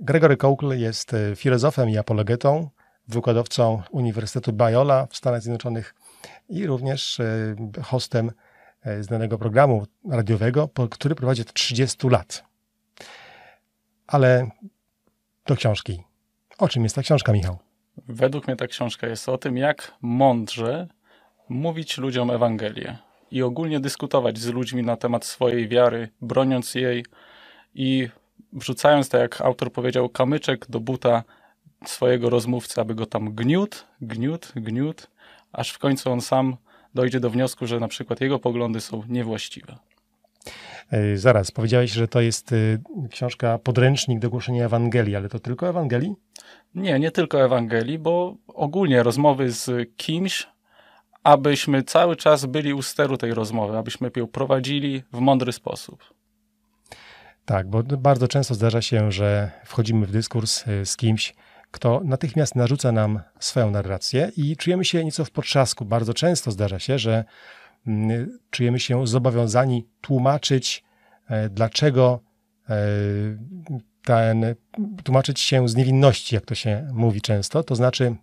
Gregory 0.00 0.36
Kołkl 0.36 0.72
jest 0.72 1.14
e, 1.14 1.36
filozofem 1.36 1.90
i 1.90 1.98
apologetą, 1.98 2.70
wykładowcą 3.08 3.82
Uniwersytetu 3.90 4.52
Biola 4.52 5.06
w 5.06 5.16
Stanach 5.16 5.42
Zjednoczonych 5.42 5.94
i 6.48 6.66
również 6.66 7.20
e, 7.20 7.56
hostem 7.82 8.32
e, 8.82 9.02
znanego 9.02 9.38
programu 9.38 9.86
radiowego, 10.10 10.68
który 10.90 11.14
prowadzi 11.14 11.42
od 11.42 11.52
30 11.52 12.08
lat. 12.08 12.44
Ale 14.06 14.50
do 15.46 15.56
książki. 15.56 16.02
O 16.58 16.68
czym 16.68 16.82
jest 16.82 16.96
ta 16.96 17.02
książka, 17.02 17.32
Michał? 17.32 17.58
Według 18.08 18.46
mnie 18.46 18.56
ta 18.56 18.66
książka 18.66 19.06
jest 19.06 19.28
o 19.28 19.38
tym, 19.38 19.56
jak 19.56 19.92
mądrze 20.02 20.88
mówić 21.48 21.98
ludziom 21.98 22.30
Ewangelię 22.30 23.09
i 23.30 23.42
ogólnie 23.42 23.80
dyskutować 23.80 24.38
z 24.38 24.48
ludźmi 24.48 24.82
na 24.82 24.96
temat 24.96 25.24
swojej 25.24 25.68
wiary, 25.68 26.08
broniąc 26.20 26.74
jej 26.74 27.04
i 27.74 28.08
wrzucając, 28.52 29.08
tak 29.08 29.20
jak 29.20 29.40
autor 29.40 29.72
powiedział, 29.72 30.08
kamyczek 30.08 30.66
do 30.68 30.80
buta 30.80 31.24
swojego 31.86 32.30
rozmówcy, 32.30 32.80
aby 32.80 32.94
go 32.94 33.06
tam 33.06 33.34
gniótł, 33.34 33.78
gniótł, 34.00 34.48
gniótł, 34.56 35.06
aż 35.52 35.70
w 35.70 35.78
końcu 35.78 36.12
on 36.12 36.20
sam 36.20 36.56
dojdzie 36.94 37.20
do 37.20 37.30
wniosku, 37.30 37.66
że 37.66 37.80
na 37.80 37.88
przykład 37.88 38.20
jego 38.20 38.38
poglądy 38.38 38.80
są 38.80 39.02
niewłaściwe. 39.08 39.76
Zaraz, 41.14 41.50
powiedziałeś, 41.50 41.90
że 41.92 42.08
to 42.08 42.20
jest 42.20 42.52
y, 42.52 42.80
książka 43.10 43.58
podręcznik 43.58 44.18
do 44.18 44.30
głoszenia 44.30 44.64
Ewangelii, 44.64 45.16
ale 45.16 45.28
to 45.28 45.38
tylko 45.38 45.68
Ewangelii? 45.68 46.14
Nie, 46.74 46.98
nie 46.98 47.10
tylko 47.10 47.44
Ewangelii, 47.44 47.98
bo 47.98 48.36
ogólnie 48.48 49.02
rozmowy 49.02 49.52
z 49.52 49.90
kimś, 49.96 50.48
abyśmy 51.22 51.82
cały 51.82 52.16
czas 52.16 52.46
byli 52.46 52.74
u 52.74 52.82
steru 52.82 53.16
tej 53.16 53.34
rozmowy, 53.34 53.78
abyśmy 53.78 54.10
ją 54.16 54.26
prowadzili 54.26 55.02
w 55.12 55.20
mądry 55.20 55.52
sposób. 55.52 56.04
Tak, 57.44 57.70
bo 57.70 57.82
bardzo 57.82 58.28
często 58.28 58.54
zdarza 58.54 58.82
się, 58.82 59.12
że 59.12 59.50
wchodzimy 59.64 60.06
w 60.06 60.10
dyskurs 60.10 60.66
y, 60.68 60.86
z 60.86 60.96
kimś, 60.96 61.34
kto 61.70 62.00
natychmiast 62.04 62.56
narzuca 62.56 62.92
nam 62.92 63.20
swoją 63.40 63.70
narrację 63.70 64.32
i 64.36 64.56
czujemy 64.56 64.84
się 64.84 65.04
nieco 65.04 65.24
w 65.24 65.30
potrzasku. 65.30 65.84
Bardzo 65.84 66.14
często 66.14 66.50
zdarza 66.50 66.78
się, 66.78 66.98
że 66.98 67.24
mm, 67.86 68.38
czujemy 68.50 68.80
się 68.80 69.06
zobowiązani 69.06 69.88
tłumaczyć, 70.00 70.84
e, 71.28 71.48
dlaczego 71.48 72.20
e, 72.68 72.76
ten, 74.04 74.54
tłumaczyć 75.04 75.40
się 75.40 75.68
z 75.68 75.76
niewinności, 75.76 76.34
jak 76.34 76.46
to 76.46 76.54
się 76.54 76.88
mówi 76.92 77.20
często, 77.20 77.62
to 77.62 77.74
znaczy 77.74 78.16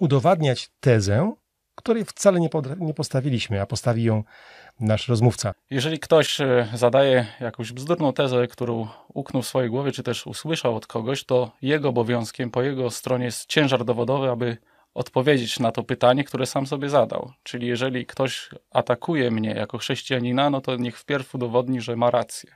udowadniać 0.00 0.70
tezę, 0.80 1.32
której 1.76 2.04
wcale 2.04 2.40
nie, 2.40 2.48
nie 2.78 2.94
postawiliśmy, 2.94 3.62
a 3.62 3.66
postawi 3.66 4.04
ją 4.04 4.24
nasz 4.80 5.08
rozmówca. 5.08 5.54
Jeżeli 5.70 5.98
ktoś 5.98 6.40
e, 6.40 6.68
zadaje 6.74 7.26
jakąś 7.40 7.72
bzdurną 7.72 8.12
tezę, 8.12 8.46
którą 8.46 8.88
uknął 9.14 9.42
w 9.42 9.46
swojej 9.46 9.70
głowie, 9.70 9.92
czy 9.92 10.02
też 10.02 10.26
usłyszał 10.26 10.76
od 10.76 10.86
kogoś, 10.86 11.24
to 11.24 11.50
jego 11.62 11.88
obowiązkiem, 11.88 12.50
po 12.50 12.62
jego 12.62 12.90
stronie 12.90 13.24
jest 13.24 13.46
ciężar 13.46 13.84
dowodowy, 13.84 14.30
aby 14.30 14.56
odpowiedzieć 14.94 15.60
na 15.60 15.72
to 15.72 15.82
pytanie, 15.82 16.24
które 16.24 16.46
sam 16.46 16.66
sobie 16.66 16.88
zadał. 16.88 17.32
Czyli 17.42 17.66
jeżeli 17.66 18.06
ktoś 18.06 18.50
atakuje 18.70 19.30
mnie 19.30 19.50
jako 19.50 19.78
chrześcijanina, 19.78 20.50
no 20.50 20.60
to 20.60 20.76
niech 20.76 20.98
wpierw 20.98 21.34
udowodni, 21.34 21.80
że 21.80 21.96
ma 21.96 22.10
rację. 22.10 22.50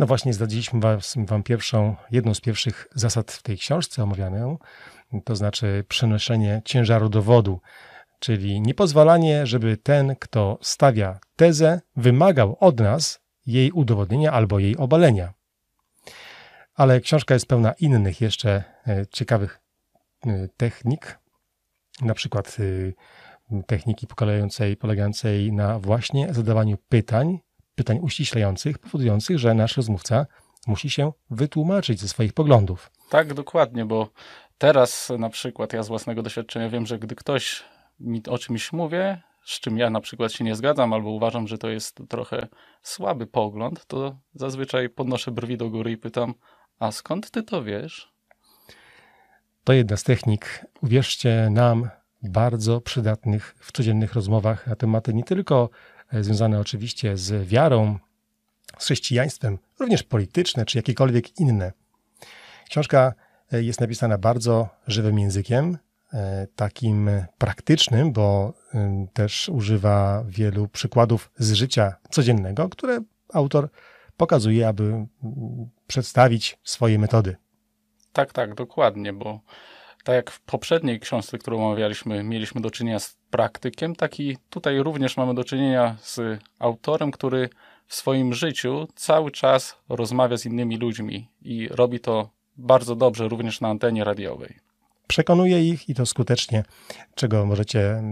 No 0.00 0.06
właśnie, 0.06 0.34
zdradziliśmy 0.34 0.80
wam 1.16 1.42
pierwszą, 1.42 1.96
jedną 2.10 2.34
z 2.34 2.40
pierwszych 2.40 2.86
zasad 2.94 3.32
w 3.32 3.42
tej 3.42 3.58
książce 3.58 4.02
omawianą, 4.02 4.58
to 5.24 5.36
znaczy 5.36 5.84
przenoszenie 5.88 6.62
ciężaru 6.64 7.08
dowodu, 7.08 7.60
czyli 8.18 8.60
niepozwalanie, 8.60 9.46
żeby 9.46 9.76
ten, 9.76 10.16
kto 10.16 10.58
stawia 10.62 11.18
tezę, 11.36 11.80
wymagał 11.96 12.56
od 12.60 12.80
nas 12.80 13.20
jej 13.46 13.72
udowodnienia 13.72 14.32
albo 14.32 14.58
jej 14.58 14.76
obalenia. 14.76 15.32
Ale 16.74 17.00
książka 17.00 17.34
jest 17.34 17.46
pełna 17.46 17.72
innych 17.72 18.20
jeszcze 18.20 18.64
e, 18.86 19.06
ciekawych 19.06 19.60
e, 20.26 20.48
technik, 20.56 21.18
na 22.02 22.14
przykład 22.14 22.56
e, 23.50 23.62
techniki 23.62 24.06
polegającej 24.78 25.52
na 25.52 25.78
właśnie 25.78 26.34
zadawaniu 26.34 26.78
pytań, 26.88 27.38
pytań 27.74 27.98
uściślających, 28.02 28.78
powodujących, 28.78 29.38
że 29.38 29.54
nasz 29.54 29.76
rozmówca 29.76 30.26
musi 30.66 30.90
się 30.90 31.12
wytłumaczyć 31.30 32.00
ze 32.00 32.08
swoich 32.08 32.32
poglądów. 32.32 32.90
Tak, 33.10 33.34
dokładnie, 33.34 33.84
bo 33.84 34.10
teraz 34.58 35.12
na 35.18 35.30
przykład 35.30 35.72
ja 35.72 35.82
z 35.82 35.88
własnego 35.88 36.22
doświadczenia 36.22 36.68
wiem, 36.68 36.86
że 36.86 36.98
gdy 36.98 37.14
ktoś 37.14 37.64
mi 38.00 38.22
o 38.28 38.38
czymś 38.38 38.72
mówię, 38.72 39.22
z 39.44 39.60
czym 39.60 39.78
ja 39.78 39.90
na 39.90 40.00
przykład 40.00 40.32
się 40.32 40.44
nie 40.44 40.56
zgadzam, 40.56 40.92
albo 40.92 41.10
uważam, 41.10 41.48
że 41.48 41.58
to 41.58 41.68
jest 41.68 42.02
trochę 42.08 42.48
słaby 42.82 43.26
pogląd, 43.26 43.86
to 43.86 44.18
zazwyczaj 44.34 44.88
podnoszę 44.88 45.30
brwi 45.30 45.56
do 45.56 45.70
góry 45.70 45.90
i 45.90 45.96
pytam, 45.96 46.34
a 46.78 46.92
skąd 46.92 47.30
ty 47.30 47.42
to 47.42 47.64
wiesz? 47.64 48.12
To 49.64 49.72
jedna 49.72 49.96
z 49.96 50.02
technik, 50.02 50.66
uwierzcie 50.82 51.48
nam, 51.50 51.90
bardzo 52.22 52.80
przydatnych 52.80 53.54
w 53.60 53.72
codziennych 53.72 54.14
rozmowach 54.14 54.66
na 54.66 54.76
tematy 54.76 55.14
nie 55.14 55.24
tylko 55.24 55.70
związane 56.12 56.60
oczywiście 56.60 57.16
z 57.16 57.48
wiarą, 57.48 57.98
z 58.78 58.84
chrześcijaństwem, 58.84 59.58
również 59.78 60.02
polityczne 60.02 60.64
czy 60.64 60.78
jakiekolwiek 60.78 61.40
inne. 61.40 61.72
Książka 62.70 63.14
e, 63.52 63.62
jest 63.62 63.80
napisana 63.80 64.18
bardzo 64.18 64.68
żywym 64.86 65.18
językiem, 65.18 65.78
e, 66.12 66.46
takim 66.56 67.10
praktycznym, 67.38 68.12
bo 68.12 68.54
też 69.12 69.48
używa 69.48 70.24
wielu 70.28 70.68
przykładów 70.68 71.30
z 71.38 71.52
życia 71.52 71.94
codziennego, 72.10 72.68
które 72.68 73.00
autor 73.32 73.68
pokazuje, 74.16 74.68
aby 74.68 75.06
przedstawić 75.86 76.58
swoje 76.64 76.98
metody. 76.98 77.36
Tak, 78.12 78.32
tak, 78.32 78.54
dokładnie, 78.54 79.12
bo 79.12 79.40
tak 80.04 80.14
jak 80.14 80.30
w 80.30 80.40
poprzedniej 80.40 81.00
książce, 81.00 81.38
którą 81.38 81.66
omawialiśmy, 81.66 82.22
mieliśmy 82.22 82.60
do 82.60 82.70
czynienia 82.70 82.98
z 82.98 83.16
praktykiem, 83.30 83.96
tak 83.96 84.20
i 84.20 84.38
tutaj 84.50 84.82
również 84.82 85.16
mamy 85.16 85.34
do 85.34 85.44
czynienia 85.44 85.96
z 86.00 86.40
autorem, 86.58 87.10
który 87.10 87.48
w 87.86 87.94
swoim 87.94 88.34
życiu 88.34 88.88
cały 88.94 89.30
czas 89.30 89.76
rozmawia 89.88 90.36
z 90.36 90.46
innymi 90.46 90.76
ludźmi 90.76 91.28
i 91.42 91.68
robi 91.68 92.00
to 92.00 92.30
bardzo 92.56 92.96
dobrze 92.96 93.28
również 93.28 93.60
na 93.60 93.68
antenie 93.68 94.04
radiowej. 94.04 94.58
Przekonuje 95.06 95.68
ich 95.68 95.88
i 95.88 95.94
to 95.94 96.06
skutecznie, 96.06 96.64
czego 97.14 97.46
możecie 97.46 98.02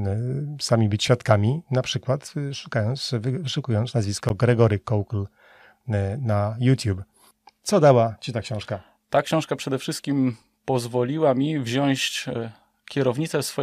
sami 0.60 0.88
być 0.88 1.04
świadkami, 1.04 1.62
na 1.70 1.82
przykład 1.82 2.34
szukając, 2.52 3.14
wyszukując 3.20 3.94
nazwisko 3.94 4.34
Gregory 4.34 4.78
Koukl 4.78 5.26
na 6.18 6.56
YouTube. 6.60 7.02
Co 7.62 7.80
dała 7.80 8.16
Ci 8.20 8.32
ta 8.32 8.40
książka? 8.40 8.82
Ta 9.10 9.22
książka 9.22 9.56
przede 9.56 9.78
wszystkim 9.78 10.36
pozwoliła 10.68 11.34
mi 11.34 11.58
wziąć 11.58 12.26
e, 12.28 12.52
kierownicę 12.88 13.42
w, 13.42 13.56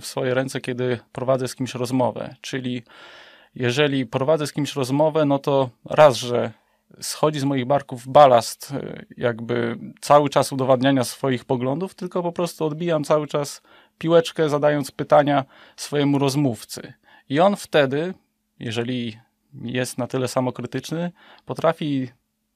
w 0.00 0.06
swoje 0.06 0.34
ręce, 0.34 0.60
kiedy 0.60 0.98
prowadzę 1.12 1.48
z 1.48 1.54
kimś 1.54 1.74
rozmowę. 1.74 2.34
Czyli 2.40 2.82
jeżeli 3.54 4.06
prowadzę 4.06 4.46
z 4.46 4.52
kimś 4.52 4.74
rozmowę, 4.74 5.24
no 5.24 5.38
to 5.38 5.70
raz, 5.84 6.16
że 6.16 6.52
schodzi 7.00 7.40
z 7.40 7.44
moich 7.44 7.66
barków 7.66 8.08
balast 8.08 8.72
e, 8.72 9.04
jakby 9.16 9.78
cały 10.00 10.30
czas 10.30 10.52
udowadniania 10.52 11.04
swoich 11.04 11.44
poglądów, 11.44 11.94
tylko 11.94 12.22
po 12.22 12.32
prostu 12.32 12.64
odbijam 12.64 13.04
cały 13.04 13.26
czas 13.26 13.62
piłeczkę, 13.98 14.48
zadając 14.48 14.90
pytania 14.90 15.44
swojemu 15.76 16.18
rozmówcy. 16.18 16.92
I 17.28 17.40
on 17.40 17.56
wtedy, 17.56 18.14
jeżeli 18.58 19.18
jest 19.62 19.98
na 19.98 20.06
tyle 20.06 20.28
samokrytyczny, 20.28 21.12
potrafi 21.46 22.08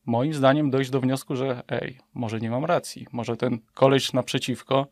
moim 0.06 0.34
zdaniem 0.34 0.70
dojść 0.70 0.90
do 0.90 1.00
wniosku, 1.00 1.36
że 1.36 1.62
ej, 1.68 1.98
może 2.14 2.40
nie 2.40 2.50
mam 2.50 2.64
racji, 2.64 3.06
może 3.12 3.36
ten 3.36 3.58
koleś 3.74 4.12
naprzeciwko, 4.12 4.86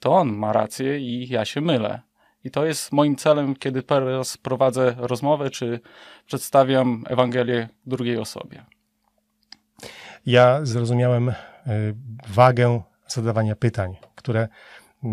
to 0.00 0.12
on 0.12 0.32
ma 0.32 0.52
rację 0.52 1.00
i 1.00 1.28
ja 1.28 1.44
się 1.44 1.60
mylę. 1.60 2.00
I 2.44 2.50
to 2.50 2.66
jest 2.66 2.92
moim 2.92 3.16
celem, 3.16 3.56
kiedy 3.56 3.82
teraz 3.82 4.36
prowadzę 4.36 4.94
rozmowę, 4.98 5.50
czy 5.50 5.80
przedstawiam 6.26 7.04
Ewangelię 7.08 7.68
drugiej 7.86 8.18
osobie. 8.18 8.64
Ja 10.26 10.60
zrozumiałem 10.62 11.28
y, 11.28 11.34
wagę 12.28 12.82
zadawania 13.06 13.56
pytań, 13.56 13.96
które 14.14 14.48
y, 15.04 15.08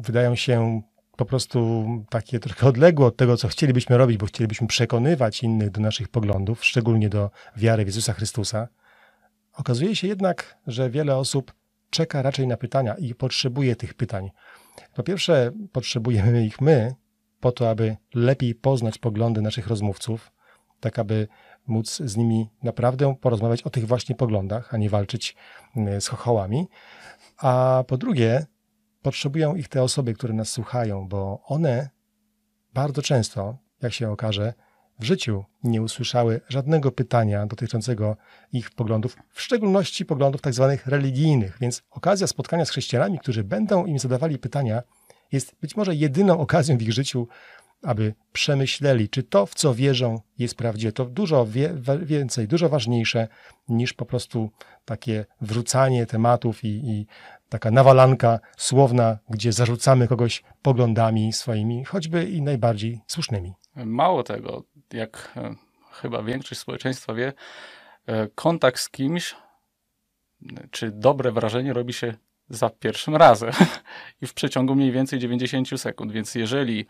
wydają 0.00 0.34
się 0.34 0.82
po 1.22 1.26
prostu 1.26 1.86
takie 2.10 2.40
trochę 2.40 2.66
odległe 2.66 3.06
od 3.06 3.16
tego, 3.16 3.36
co 3.36 3.48
chcielibyśmy 3.48 3.98
robić, 3.98 4.16
bo 4.18 4.26
chcielibyśmy 4.26 4.66
przekonywać 4.66 5.42
innych 5.42 5.70
do 5.70 5.80
naszych 5.80 6.08
poglądów, 6.08 6.64
szczególnie 6.64 7.08
do 7.08 7.30
wiary 7.56 7.84
w 7.84 7.86
Jezusa 7.86 8.12
Chrystusa. 8.12 8.68
Okazuje 9.52 9.96
się 9.96 10.08
jednak, 10.08 10.58
że 10.66 10.90
wiele 10.90 11.16
osób 11.16 11.52
czeka 11.90 12.22
raczej 12.22 12.46
na 12.46 12.56
pytania 12.56 12.94
i 12.94 13.14
potrzebuje 13.14 13.76
tych 13.76 13.94
pytań. 13.94 14.30
Po 14.94 15.02
pierwsze, 15.02 15.52
potrzebujemy 15.72 16.46
ich 16.46 16.60
my, 16.60 16.94
po 17.40 17.52
to, 17.52 17.70
aby 17.70 17.96
lepiej 18.14 18.54
poznać 18.54 18.98
poglądy 18.98 19.42
naszych 19.42 19.66
rozmówców, 19.66 20.32
tak 20.80 20.98
aby 20.98 21.28
móc 21.66 21.96
z 21.96 22.16
nimi 22.16 22.50
naprawdę 22.62 23.14
porozmawiać 23.20 23.62
o 23.62 23.70
tych 23.70 23.86
właśnie 23.86 24.14
poglądach, 24.14 24.74
a 24.74 24.76
nie 24.76 24.90
walczyć 24.90 25.36
mm, 25.76 26.00
z 26.00 26.06
chochołami. 26.06 26.66
A 27.38 27.84
po 27.86 27.96
drugie, 27.96 28.46
potrzebują 29.02 29.54
ich 29.54 29.68
te 29.68 29.82
osoby, 29.82 30.14
które 30.14 30.34
nas 30.34 30.48
słuchają, 30.48 31.08
bo 31.08 31.42
one 31.44 31.90
bardzo 32.74 33.02
często, 33.02 33.56
jak 33.82 33.92
się 33.92 34.10
okaże, 34.10 34.54
w 34.98 35.04
życiu 35.04 35.44
nie 35.64 35.82
usłyszały 35.82 36.40
żadnego 36.48 36.92
pytania 36.92 37.46
dotyczącego 37.46 38.16
ich 38.52 38.70
poglądów, 38.70 39.16
w 39.30 39.42
szczególności 39.42 40.04
poglądów 40.04 40.40
tak 40.40 40.54
zwanych 40.54 40.86
religijnych. 40.86 41.56
Więc 41.60 41.82
okazja 41.90 42.26
spotkania 42.26 42.64
z 42.64 42.70
chrześcijanami, 42.70 43.18
którzy 43.18 43.44
będą 43.44 43.86
im 43.86 43.98
zadawali 43.98 44.38
pytania, 44.38 44.82
jest 45.32 45.54
być 45.60 45.76
może 45.76 45.94
jedyną 45.94 46.40
okazją 46.40 46.78
w 46.78 46.82
ich 46.82 46.92
życiu, 46.92 47.28
aby 47.82 48.14
przemyśleli, 48.32 49.08
czy 49.08 49.22
to, 49.22 49.46
w 49.46 49.54
co 49.54 49.74
wierzą, 49.74 50.20
jest 50.38 50.54
prawdziwe. 50.54 50.92
To 50.92 51.04
dużo 51.04 51.46
wie, 51.46 51.74
więcej, 52.02 52.48
dużo 52.48 52.68
ważniejsze 52.68 53.28
niż 53.68 53.92
po 53.92 54.04
prostu 54.04 54.50
takie 54.84 55.24
wrzucanie 55.40 56.06
tematów 56.06 56.64
i, 56.64 56.68
i 56.68 57.06
taka 57.52 57.70
nawalanka 57.70 58.38
słowna, 58.56 59.18
gdzie 59.30 59.52
zarzucamy 59.52 60.08
kogoś 60.08 60.42
poglądami 60.62 61.32
swoimi, 61.32 61.84
choćby 61.84 62.24
i 62.24 62.42
najbardziej 62.42 63.00
słusznymi. 63.06 63.52
Mało 63.76 64.22
tego, 64.22 64.62
jak 64.92 65.32
e, 65.36 65.54
chyba 65.92 66.22
większość 66.22 66.60
społeczeństwa 66.60 67.14
wie, 67.14 67.32
e, 68.06 68.28
kontakt 68.34 68.80
z 68.80 68.90
kimś, 68.90 69.36
czy 70.70 70.90
dobre 70.90 71.32
wrażenie 71.32 71.72
robi 71.72 71.92
się 71.92 72.14
za 72.48 72.70
pierwszym 72.70 73.16
razem 73.16 73.50
i 74.22 74.26
w 74.26 74.34
przeciągu 74.34 74.74
mniej 74.74 74.92
więcej 74.92 75.18
90 75.18 75.80
sekund. 75.80 76.12
Więc 76.12 76.34
jeżeli 76.34 76.86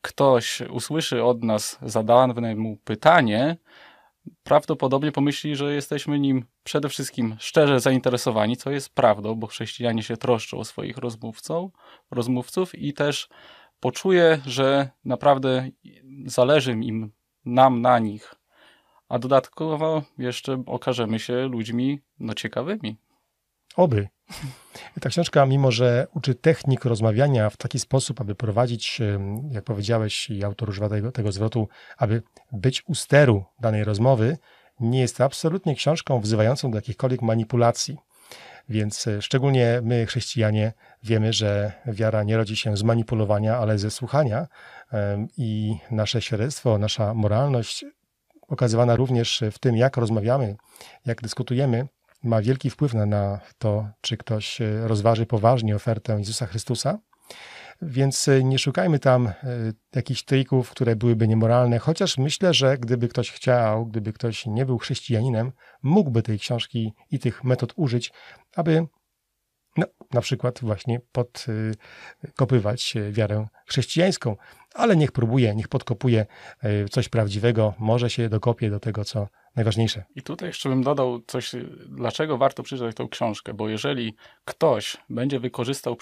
ktoś 0.00 0.60
usłyszy 0.60 1.24
od 1.24 1.44
nas 1.44 1.78
zadane 1.82 2.54
mu 2.54 2.76
pytanie, 2.76 3.56
prawdopodobnie 4.42 5.12
pomyśli, 5.12 5.56
że 5.56 5.74
jesteśmy 5.74 6.20
nim 6.20 6.44
przede 6.64 6.88
wszystkim 6.88 7.36
szczerze 7.38 7.80
zainteresowani, 7.80 8.56
co 8.56 8.70
jest 8.70 8.94
prawdą, 8.94 9.34
bo 9.34 9.46
chrześcijanie 9.46 10.02
się 10.02 10.16
troszczą 10.16 10.58
o 10.58 10.64
swoich 10.64 10.96
rozmówców, 10.96 11.72
rozmówców 12.10 12.74
i 12.74 12.92
też 12.92 13.28
poczuje, 13.80 14.40
że 14.46 14.90
naprawdę 15.04 15.68
zależy 16.26 16.72
im 16.72 17.12
nam 17.44 17.80
na 17.80 17.98
nich. 17.98 18.34
A 19.08 19.18
dodatkowo 19.18 20.02
jeszcze 20.18 20.62
okażemy 20.66 21.18
się 21.18 21.48
ludźmi 21.48 22.00
no, 22.18 22.34
ciekawymi. 22.34 22.96
Oby. 23.76 24.08
Ta 25.00 25.08
książka, 25.08 25.46
mimo 25.46 25.70
że 25.70 26.06
uczy 26.14 26.34
technik 26.34 26.84
rozmawiania 26.84 27.50
w 27.50 27.56
taki 27.56 27.78
sposób, 27.78 28.20
aby 28.20 28.34
prowadzić, 28.34 29.00
jak 29.50 29.64
powiedziałeś, 29.64 30.30
i 30.30 30.44
autor 30.44 30.70
używa 30.70 30.88
tego, 30.88 31.12
tego 31.12 31.32
zwrotu, 31.32 31.68
aby 31.98 32.22
być 32.52 32.82
u 32.86 32.94
steru 32.94 33.44
danej 33.60 33.84
rozmowy, 33.84 34.38
nie 34.80 35.00
jest 35.00 35.20
absolutnie 35.20 35.74
książką 35.74 36.20
wzywającą 36.20 36.70
do 36.70 36.78
jakichkolwiek 36.78 37.22
manipulacji. 37.22 37.96
Więc 38.68 39.06
e, 39.06 39.22
szczególnie 39.22 39.80
my, 39.82 40.06
chrześcijanie, 40.06 40.72
wiemy, 41.02 41.32
że 41.32 41.72
wiara 41.86 42.22
nie 42.22 42.36
rodzi 42.36 42.56
się 42.56 42.76
z 42.76 42.82
manipulowania, 42.82 43.56
ale 43.56 43.78
ze 43.78 43.90
słuchania 43.90 44.46
i 45.36 45.76
nasze 45.90 46.22
świadectwo, 46.22 46.78
nasza 46.78 47.14
moralność, 47.14 47.84
okazywana 48.48 48.96
również 48.96 49.44
w 49.52 49.58
tym, 49.58 49.76
jak 49.76 49.96
rozmawiamy, 49.96 50.56
jak 51.06 51.22
dyskutujemy, 51.22 51.86
ma 52.26 52.42
wielki 52.42 52.70
wpływ 52.70 52.94
na, 52.94 53.40
to, 53.58 53.88
czy 54.00 54.16
ktoś 54.16 54.60
e, 54.60 54.88
rozważy 54.88 55.26
poważnie 55.26 55.76
ofertę 55.76 56.18
Jezusa 56.18 56.46
Chrystusa. 56.46 56.98
Więc 57.82 58.28
e, 58.28 58.44
nie 58.44 58.58
szukajmy 58.58 58.98
tam 58.98 59.32
jakichś 59.94 60.22
trików, 60.22 60.70
które 60.70 60.96
byłyby 60.96 61.28
niemoralne, 61.28 61.78
chociaż 61.78 62.18
myślę, 62.18 62.54
że 62.54 62.78
gdyby 62.78 63.08
ktoś 63.08 63.30
chciał, 63.30 63.86
gdyby 63.86 64.12
ktoś 64.12 64.46
nie 64.46 64.66
był 64.66 64.78
chrześcijaninem, 64.78 65.52
mógłby 65.82 66.22
tej 66.22 66.38
książki 66.38 66.92
i 67.10 67.18
tych 67.18 67.44
metod 67.44 67.72
użyć, 67.76 68.12
aby 68.56 68.86
no, 69.76 69.86
na 70.12 70.20
przykład 70.20 70.60
właśnie 70.62 71.00
podkopywać 71.12 72.94
wiarę 73.10 73.46
chrześcijańską, 73.66 74.36
ale 74.74 74.96
niech 74.96 75.12
próbuje, 75.12 75.54
niech 75.54 75.68
podkopuje 75.68 76.26
e, 76.62 76.88
coś 76.88 77.08
prawdziwego, 77.08 77.74
może 77.78 78.10
się 78.10 78.28
dokopie 78.28 78.70
do 78.70 78.80
tego, 78.80 79.04
co 79.04 79.28
najważniejsze. 79.56 80.04
I 80.14 80.22
tutaj 80.22 80.48
jeszcze 80.48 80.68
bym 80.68 80.82
dodał 80.82 81.20
coś, 81.26 81.52
dlaczego 81.88 82.38
warto 82.38 82.62
przeczytać 82.62 82.96
tą 82.96 83.08
książkę, 83.08 83.54
bo 83.54 83.68
jeżeli 83.68 84.14
ktoś 84.44 84.96
będzie 85.10 85.40
wykorzystał, 85.40 85.96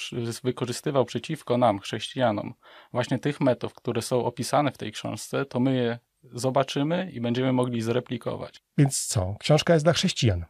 wykorzystywał 0.44 1.04
przeciwko 1.04 1.58
nam, 1.58 1.78
chrześcijanom, 1.78 2.54
właśnie 2.92 3.18
tych 3.18 3.40
metod, 3.40 3.74
które 3.74 4.02
są 4.02 4.24
opisane 4.24 4.72
w 4.72 4.78
tej 4.78 4.92
książce, 4.92 5.44
to 5.44 5.60
my 5.60 5.74
je 5.74 5.98
zobaczymy 6.32 7.10
i 7.12 7.20
będziemy 7.20 7.52
mogli 7.52 7.82
zreplikować. 7.82 8.62
Więc 8.78 9.06
co? 9.06 9.36
Książka 9.40 9.72
jest 9.72 9.86
dla 9.86 9.92
chrześcijan. 9.92 10.44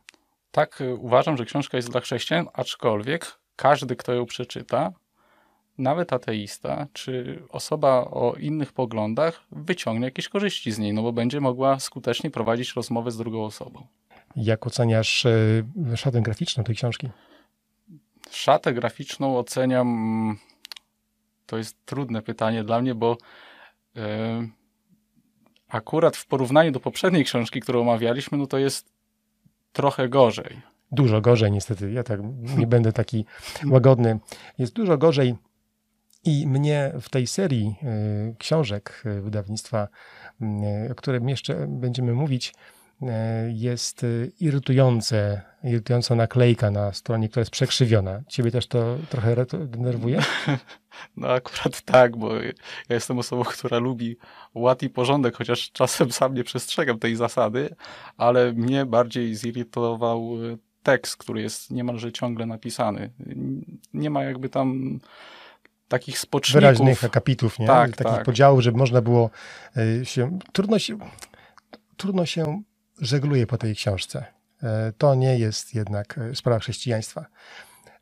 Tak, 0.54 0.80
y, 0.80 0.94
uważam, 0.94 1.36
że 1.36 1.44
książka 1.44 1.76
jest 1.76 1.90
dla 1.90 2.00
chrześcijan, 2.00 2.48
aczkolwiek 2.52 3.38
każdy, 3.56 3.96
kto 3.96 4.12
ją 4.12 4.26
przeczyta, 4.26 4.92
nawet 5.78 6.12
ateista, 6.12 6.86
czy 6.92 7.42
osoba 7.48 8.04
o 8.04 8.34
innych 8.40 8.72
poglądach, 8.72 9.40
wyciągnie 9.52 10.04
jakieś 10.04 10.28
korzyści 10.28 10.72
z 10.72 10.78
niej, 10.78 10.92
no 10.92 11.02
bo 11.02 11.12
będzie 11.12 11.40
mogła 11.40 11.80
skutecznie 11.80 12.30
prowadzić 12.30 12.74
rozmowę 12.74 13.10
z 13.10 13.16
drugą 13.16 13.44
osobą. 13.44 13.86
Jak 14.36 14.66
oceniasz 14.66 15.24
y, 15.24 15.64
szatę 15.96 16.22
graficzną 16.22 16.64
tej 16.64 16.76
książki? 16.76 17.08
Szatę 18.30 18.74
graficzną 18.74 19.38
oceniam. 19.38 20.38
To 21.46 21.56
jest 21.56 21.86
trudne 21.86 22.22
pytanie 22.22 22.64
dla 22.64 22.80
mnie, 22.80 22.94
bo 22.94 23.16
yy, 23.94 24.02
akurat 25.68 26.16
w 26.16 26.26
porównaniu 26.26 26.70
do 26.72 26.80
poprzedniej 26.80 27.24
książki, 27.24 27.60
którą 27.60 27.80
omawialiśmy, 27.80 28.38
no 28.38 28.46
to 28.46 28.58
jest 28.58 28.93
trochę 29.74 30.08
gorzej. 30.08 30.60
Dużo 30.92 31.20
gorzej, 31.20 31.52
niestety. 31.52 31.92
Ja 31.92 32.02
tak 32.02 32.20
nie 32.58 32.66
będę 32.66 32.92
taki 32.92 33.24
łagodny. 33.70 34.18
Jest 34.58 34.72
dużo 34.72 34.98
gorzej. 34.98 35.34
I 36.24 36.46
mnie 36.46 36.92
w 37.00 37.08
tej 37.08 37.26
serii 37.26 37.76
y, 37.82 38.36
książek 38.38 39.02
y, 39.06 39.20
wydawnictwa, 39.20 39.88
y, 40.86 40.92
o 40.92 40.94
którym 40.94 41.28
jeszcze 41.28 41.66
będziemy 41.68 42.12
mówić, 42.12 42.54
jest 43.48 44.06
irytujące, 44.40 45.42
irytująca 45.64 46.14
naklejka 46.14 46.70
na 46.70 46.92
stronie, 46.92 47.28
która 47.28 47.40
jest 47.40 47.50
przekrzywiona. 47.50 48.22
Ciebie 48.28 48.50
też 48.50 48.66
to 48.66 48.96
trochę 49.10 49.46
denerwuje? 49.66 50.22
No 51.16 51.28
akurat 51.28 51.82
tak, 51.82 52.16
bo 52.16 52.34
ja 52.34 52.52
jestem 52.90 53.18
osobą, 53.18 53.44
która 53.44 53.78
lubi 53.78 54.16
ład 54.54 54.82
i 54.82 54.90
porządek, 54.90 55.36
chociaż 55.36 55.72
czasem 55.72 56.12
sam 56.12 56.34
nie 56.34 56.44
przestrzegam 56.44 56.98
tej 56.98 57.16
zasady, 57.16 57.74
ale 58.16 58.52
mnie 58.52 58.86
bardziej 58.86 59.34
zirytował 59.34 60.36
tekst, 60.82 61.16
który 61.16 61.42
jest 61.42 61.70
niemalże 61.70 62.12
ciągle 62.12 62.46
napisany. 62.46 63.10
Nie 63.94 64.10
ma 64.10 64.24
jakby 64.24 64.48
tam 64.48 64.98
takich 65.88 66.18
spoczników. 66.18 66.60
Wyraźnych 66.60 67.04
akapitów, 67.04 67.58
nie? 67.58 67.66
Tak, 67.66 67.96
takich 67.96 68.14
tak. 68.14 68.24
podziałów, 68.24 68.60
żeby 68.60 68.78
można 68.78 69.00
było 69.00 69.30
e, 69.76 70.04
się... 70.04 70.38
Trudno 70.52 70.78
się, 70.78 70.98
trudno 71.96 72.26
się 72.26 72.62
żegluje 73.00 73.46
po 73.46 73.58
tej 73.58 73.74
książce. 73.74 74.24
E, 74.62 74.92
to 74.98 75.14
nie 75.14 75.38
jest 75.38 75.74
jednak 75.74 76.18
e, 76.18 76.34
sprawa 76.34 76.58
chrześcijaństwa 76.58 77.26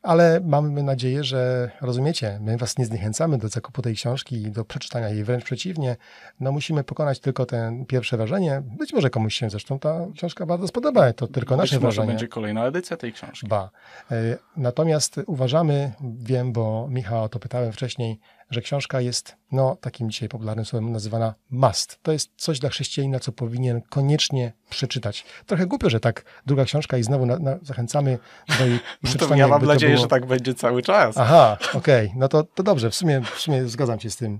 ale 0.03 0.41
mamy 0.45 0.83
nadzieję, 0.83 1.23
że 1.23 1.71
rozumiecie, 1.81 2.39
my 2.41 2.57
was 2.57 2.77
nie 2.77 2.85
zniechęcamy 2.85 3.37
do 3.37 3.47
zakupu 3.47 3.81
tej 3.81 3.95
książki 3.95 4.35
i 4.35 4.51
do 4.51 4.65
przeczytania 4.65 5.09
jej, 5.09 5.23
wręcz 5.23 5.43
przeciwnie, 5.43 5.95
no 6.39 6.51
musimy 6.51 6.83
pokonać 6.83 7.19
tylko 7.19 7.45
ten 7.45 7.85
pierwsze 7.85 8.17
wrażenie. 8.17 8.61
Być 8.77 8.93
może 8.93 9.09
komuś 9.09 9.35
się 9.35 9.49
zresztą 9.49 9.79
ta 9.79 10.05
książka 10.15 10.45
bardzo 10.45 10.67
spodoba, 10.67 11.13
to 11.13 11.27
tylko 11.27 11.55
Być 11.55 11.61
nasze 11.61 11.75
może 11.75 11.81
wrażenie. 11.81 12.07
będzie 12.07 12.27
kolejna 12.27 12.65
edycja 12.65 12.97
tej 12.97 13.13
książki. 13.13 13.47
Ba. 13.47 13.69
E, 14.11 14.15
natomiast 14.57 15.19
uważamy, 15.27 15.91
wiem, 16.19 16.53
bo 16.53 16.87
Michał 16.89 17.23
o 17.23 17.29
to 17.29 17.39
pytałem 17.39 17.71
wcześniej, 17.71 18.19
że 18.53 18.61
książka 18.61 19.01
jest, 19.01 19.35
no, 19.51 19.77
takim 19.81 20.09
dzisiaj 20.09 20.29
popularnym 20.29 20.65
słowem 20.65 20.91
nazywana 20.91 21.33
must. 21.49 21.99
To 22.01 22.11
jest 22.11 22.29
coś 22.37 22.59
dla 22.59 22.69
chrześcijanina, 22.69 23.19
co 23.19 23.31
powinien 23.31 23.81
koniecznie 23.81 24.53
przeczytać. 24.69 25.25
Trochę 25.45 25.65
głupio, 25.65 25.89
że 25.89 25.99
tak 25.99 26.25
druga 26.45 26.65
książka 26.65 26.97
i 26.97 27.03
znowu 27.03 27.25
na, 27.25 27.39
na, 27.39 27.57
zachęcamy 27.61 28.19
do 28.59 28.65
jej 28.65 28.79
przeczytania. 29.03 29.37
ja 29.37 29.47
mam 29.47 29.65
nadzieję, 29.65 29.93
było... 29.93 30.03
że 30.03 30.09
tak 30.09 30.25
będzie 30.25 30.53
cały 30.53 30.81
czas. 30.81 31.17
Aha, 31.17 31.57
okej, 31.73 32.07
okay. 32.07 32.19
no 32.19 32.27
to, 32.27 32.43
to 32.43 32.63
dobrze, 32.63 32.89
w 32.89 32.95
sumie, 32.95 33.21
w 33.35 33.39
sumie 33.39 33.67
zgadzam 33.67 33.99
się 33.99 34.09
z 34.09 34.15
tym. 34.15 34.39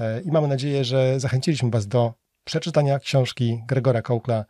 E, 0.00 0.20
I 0.20 0.30
mamy 0.30 0.48
nadzieję, 0.48 0.84
że 0.84 1.20
zachęciliśmy 1.20 1.70
was 1.70 1.86
do 1.86 2.14
przeczytania 2.44 2.98
książki 2.98 3.62
Gregora 3.66 4.02
Kołkla 4.02 4.44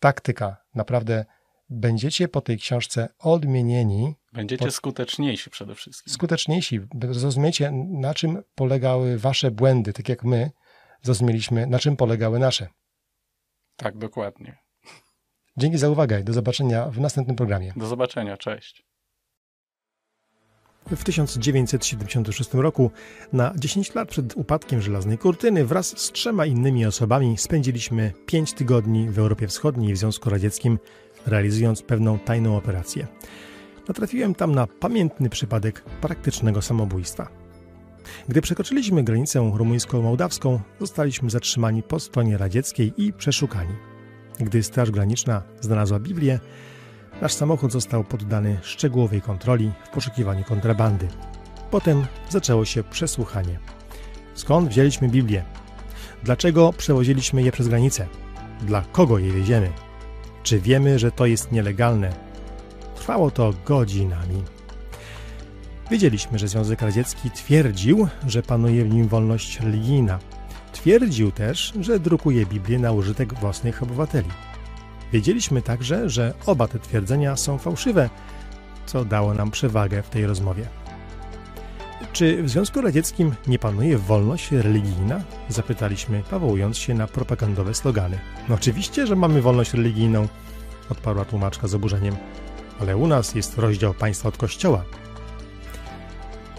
Taktyka. 0.00 0.56
Naprawdę 0.74 1.24
będziecie 1.70 2.28
po 2.28 2.40
tej 2.40 2.58
książce 2.58 3.08
odmienieni. 3.18 4.14
Będziecie 4.32 4.64
pod... 4.64 4.74
skuteczniejsi 4.74 5.50
przede 5.50 5.74
wszystkim. 5.74 6.12
Skuteczniejsi. 6.12 6.80
Zrozumiecie, 7.10 7.70
na 7.88 8.14
czym 8.14 8.42
polegały 8.54 9.18
wasze 9.18 9.50
błędy, 9.50 9.92
tak 9.92 10.08
jak 10.08 10.24
my 10.24 10.50
zrozumieliśmy, 11.02 11.66
na 11.66 11.78
czym 11.78 11.96
polegały 11.96 12.38
nasze. 12.38 12.68
Tak, 13.76 13.98
dokładnie. 13.98 14.58
Dzięki 15.56 15.78
za 15.78 15.88
uwagę. 15.88 16.22
Do 16.24 16.32
zobaczenia 16.32 16.86
w 16.86 17.00
następnym 17.00 17.36
programie. 17.36 17.72
Do 17.76 17.86
zobaczenia. 17.86 18.36
Cześć. 18.36 18.90
W 20.86 21.04
1976 21.04 22.54
roku, 22.54 22.90
na 23.32 23.52
10 23.56 23.94
lat 23.94 24.08
przed 24.08 24.36
upadkiem 24.36 24.82
żelaznej 24.82 25.18
kurtyny, 25.18 25.64
wraz 25.64 25.98
z 25.98 26.12
trzema 26.12 26.46
innymi 26.46 26.86
osobami 26.86 27.38
spędziliśmy 27.38 28.12
5 28.26 28.52
tygodni 28.52 29.10
w 29.10 29.18
Europie 29.18 29.46
Wschodniej 29.48 29.94
w 29.94 29.98
Związku 29.98 30.30
Radzieckim, 30.30 30.78
realizując 31.26 31.82
pewną 31.82 32.18
tajną 32.18 32.56
operację. 32.56 33.06
Natrafiłem 33.90 34.34
tam 34.34 34.54
na 34.54 34.66
pamiętny 34.66 35.30
przypadek 35.30 35.82
praktycznego 35.82 36.62
samobójstwa. 36.62 37.28
Gdy 38.28 38.40
przekroczyliśmy 38.40 39.02
granicę 39.02 39.50
rumuńsko-mołdawską, 39.54 40.60
zostaliśmy 40.80 41.30
zatrzymani 41.30 41.82
po 41.82 42.00
stronie 42.00 42.38
radzieckiej 42.38 42.92
i 42.96 43.12
przeszukani. 43.12 43.74
Gdy 44.40 44.62
Straż 44.62 44.90
Graniczna 44.90 45.42
znalazła 45.60 45.98
Biblię, 45.98 46.40
nasz 47.22 47.32
samochód 47.32 47.72
został 47.72 48.04
poddany 48.04 48.58
szczegółowej 48.62 49.20
kontroli 49.22 49.72
w 49.84 49.88
poszukiwaniu 49.88 50.44
kontrabandy. 50.44 51.08
Potem 51.70 52.06
zaczęło 52.28 52.64
się 52.64 52.84
przesłuchanie. 52.84 53.58
Skąd 54.34 54.68
wzięliśmy 54.68 55.08
Biblię? 55.08 55.44
Dlaczego 56.22 56.72
przewoziliśmy 56.72 57.42
je 57.42 57.52
przez 57.52 57.68
granicę? 57.68 58.06
Dla 58.62 58.82
kogo 58.92 59.18
je 59.18 59.32
wieziemy? 59.32 59.72
Czy 60.42 60.60
wiemy, 60.60 60.98
że 60.98 61.12
to 61.12 61.26
jest 61.26 61.52
nielegalne? 61.52 62.29
Trwało 63.00 63.30
to 63.30 63.54
godzinami. 63.64 64.42
Wiedzieliśmy, 65.90 66.38
że 66.38 66.48
Związek 66.48 66.82
Radziecki 66.82 67.30
twierdził, 67.30 68.08
że 68.26 68.42
panuje 68.42 68.84
w 68.84 68.94
nim 68.94 69.08
wolność 69.08 69.60
religijna. 69.60 70.18
Twierdził 70.72 71.30
też, 71.30 71.72
że 71.80 72.00
drukuje 72.00 72.46
Biblię 72.46 72.78
na 72.78 72.92
użytek 72.92 73.34
własnych 73.34 73.82
obywateli. 73.82 74.28
Wiedzieliśmy 75.12 75.62
także, 75.62 76.10
że 76.10 76.34
oba 76.46 76.68
te 76.68 76.78
twierdzenia 76.78 77.36
są 77.36 77.58
fałszywe, 77.58 78.10
co 78.86 79.04
dało 79.04 79.34
nam 79.34 79.50
przewagę 79.50 80.02
w 80.02 80.10
tej 80.10 80.26
rozmowie. 80.26 80.66
Czy 82.12 82.42
w 82.42 82.50
Związku 82.50 82.80
Radzieckim 82.80 83.34
nie 83.46 83.58
panuje 83.58 83.98
wolność 83.98 84.52
religijna? 84.52 85.20
Zapytaliśmy, 85.48 86.22
powołując 86.30 86.78
się 86.78 86.94
na 86.94 87.06
propagandowe 87.06 87.74
slogany. 87.74 88.18
No 88.48 88.54
oczywiście, 88.54 89.06
że 89.06 89.16
mamy 89.16 89.42
wolność 89.42 89.74
religijną, 89.74 90.28
odparła 90.90 91.24
tłumaczka 91.24 91.68
z 91.68 91.74
oburzeniem, 91.74 92.16
ale 92.80 92.96
u 92.96 93.06
nas 93.06 93.34
jest 93.34 93.58
rozdział 93.58 93.94
państwa 93.94 94.28
od 94.28 94.36
kościoła. 94.36 94.84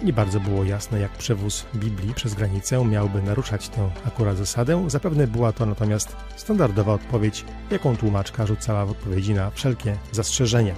Nie 0.03 0.13
bardzo 0.13 0.39
było 0.39 0.63
jasne, 0.63 0.99
jak 0.99 1.11
przewóz 1.11 1.65
Biblii 1.76 2.13
przez 2.13 2.34
granicę 2.34 2.86
miałby 2.86 3.22
naruszać 3.22 3.69
tę 3.69 3.89
akurat 4.07 4.38
zasadę. 4.38 4.84
Zapewne 4.88 5.28
była 5.28 5.51
to 5.51 5.65
natomiast 5.65 6.15
standardowa 6.36 6.93
odpowiedź, 6.93 7.45
jaką 7.72 7.97
tłumaczka 7.97 8.45
rzucała 8.45 8.86
w 8.86 8.91
odpowiedzi 8.91 9.34
na 9.34 9.51
wszelkie 9.51 9.97
zastrzeżenia. 10.11 10.76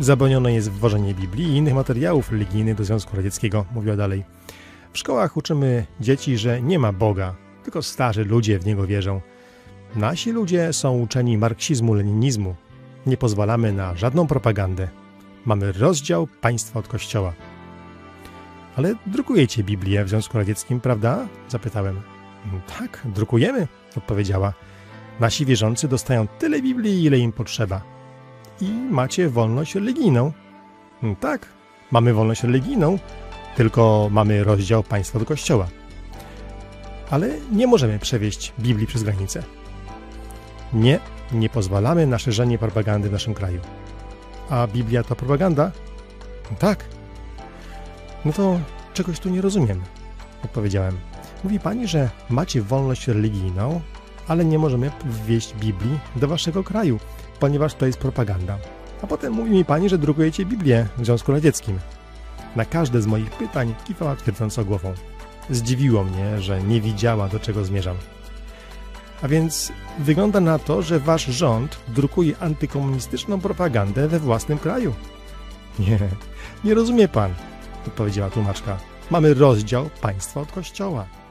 Zabronione 0.00 0.52
jest 0.52 0.70
wwożenie 0.70 1.14
Biblii 1.14 1.46
i 1.46 1.56
innych 1.56 1.74
materiałów 1.74 2.32
religijnych 2.32 2.74
do 2.74 2.84
Związku 2.84 3.16
Radzieckiego, 3.16 3.64
mówiła 3.74 3.96
dalej. 3.96 4.24
W 4.92 4.98
szkołach 4.98 5.36
uczymy 5.36 5.86
dzieci, 6.00 6.38
że 6.38 6.62
nie 6.62 6.78
ma 6.78 6.92
Boga, 6.92 7.34
tylko 7.64 7.82
starzy 7.82 8.24
ludzie 8.24 8.58
w 8.58 8.66
niego 8.66 8.86
wierzą. 8.86 9.20
Nasi 9.96 10.32
ludzie 10.32 10.72
są 10.72 10.98
uczeni 10.98 11.38
marksizmu, 11.38 11.94
leninizmu. 11.94 12.54
Nie 13.06 13.16
pozwalamy 13.16 13.72
na 13.72 13.96
żadną 13.96 14.26
propagandę. 14.26 14.88
Mamy 15.44 15.72
rozdział 15.72 16.28
państwa 16.40 16.78
od 16.78 16.88
kościoła. 16.88 17.32
Ale 18.76 18.94
drukujecie 19.06 19.64
Biblię 19.64 20.04
w 20.04 20.08
Związku 20.08 20.38
Radzieckim, 20.38 20.80
prawda? 20.80 21.28
Zapytałem. 21.48 22.00
Tak, 22.78 23.00
drukujemy, 23.04 23.68
odpowiedziała. 23.96 24.52
Nasi 25.20 25.46
wierzący 25.46 25.88
dostają 25.88 26.28
tyle 26.28 26.62
Biblii, 26.62 27.04
ile 27.04 27.18
im 27.18 27.32
potrzeba. 27.32 27.82
I 28.60 28.70
macie 28.70 29.28
wolność 29.28 29.74
religijną. 29.74 30.32
Tak, 31.20 31.48
mamy 31.90 32.14
wolność 32.14 32.42
religijną, 32.42 32.98
tylko 33.56 34.08
mamy 34.10 34.44
rozdział 34.44 34.82
państwa 34.82 35.18
do 35.18 35.24
kościoła. 35.24 35.68
Ale 37.10 37.30
nie 37.52 37.66
możemy 37.66 37.98
przewieźć 37.98 38.52
Biblii 38.58 38.86
przez 38.86 39.02
granicę. 39.02 39.42
Nie, 40.72 41.00
nie 41.32 41.48
pozwalamy 41.48 42.06
na 42.06 42.18
szerzenie 42.18 42.58
propagandy 42.58 43.08
w 43.08 43.12
naszym 43.12 43.34
kraju. 43.34 43.60
A 44.50 44.66
Biblia 44.66 45.02
to 45.02 45.16
propaganda? 45.16 45.72
Tak. 46.58 46.84
No 48.24 48.32
to 48.32 48.60
czegoś 48.94 49.20
tu 49.20 49.28
nie 49.28 49.40
rozumiem, 49.40 49.82
odpowiedziałem. 50.44 50.98
Mówi 51.44 51.60
pani, 51.60 51.88
że 51.88 52.10
macie 52.30 52.62
wolność 52.62 53.08
religijną, 53.08 53.80
ale 54.28 54.44
nie 54.44 54.58
możemy 54.58 54.90
wwieźć 55.04 55.54
Biblii 55.54 55.98
do 56.16 56.28
waszego 56.28 56.64
kraju, 56.64 56.98
ponieważ 57.40 57.74
to 57.74 57.86
jest 57.86 57.98
propaganda. 57.98 58.58
A 59.02 59.06
potem 59.06 59.32
mówi 59.32 59.50
mi 59.50 59.64
pani, 59.64 59.88
że 59.88 59.98
drukujecie 59.98 60.44
Biblię 60.44 60.86
w 60.98 61.04
Związku 61.04 61.32
Radzieckim. 61.32 61.78
Na 62.56 62.64
każde 62.64 63.02
z 63.02 63.06
moich 63.06 63.30
pytań 63.30 63.74
kiwała 63.84 64.16
twierdząco 64.16 64.64
głową. 64.64 64.94
Zdziwiło 65.50 66.04
mnie, 66.04 66.40
że 66.40 66.62
nie 66.62 66.80
widziała, 66.80 67.28
do 67.28 67.40
czego 67.40 67.64
zmierzam. 67.64 67.96
A 69.22 69.28
więc 69.28 69.72
wygląda 69.98 70.40
na 70.40 70.58
to, 70.58 70.82
że 70.82 71.00
wasz 71.00 71.26
rząd 71.26 71.78
drukuje 71.88 72.38
antykomunistyczną 72.38 73.40
propagandę 73.40 74.08
we 74.08 74.18
własnym 74.18 74.58
kraju. 74.58 74.94
Nie, 75.78 75.98
nie 76.64 76.74
rozumie 76.74 77.08
pan, 77.08 77.34
odpowiedziała 77.86 78.30
tłumaczka. 78.30 78.78
Mamy 79.10 79.34
rozdział 79.34 79.90
państwa 80.00 80.40
od 80.40 80.52
kościoła. 80.52 81.21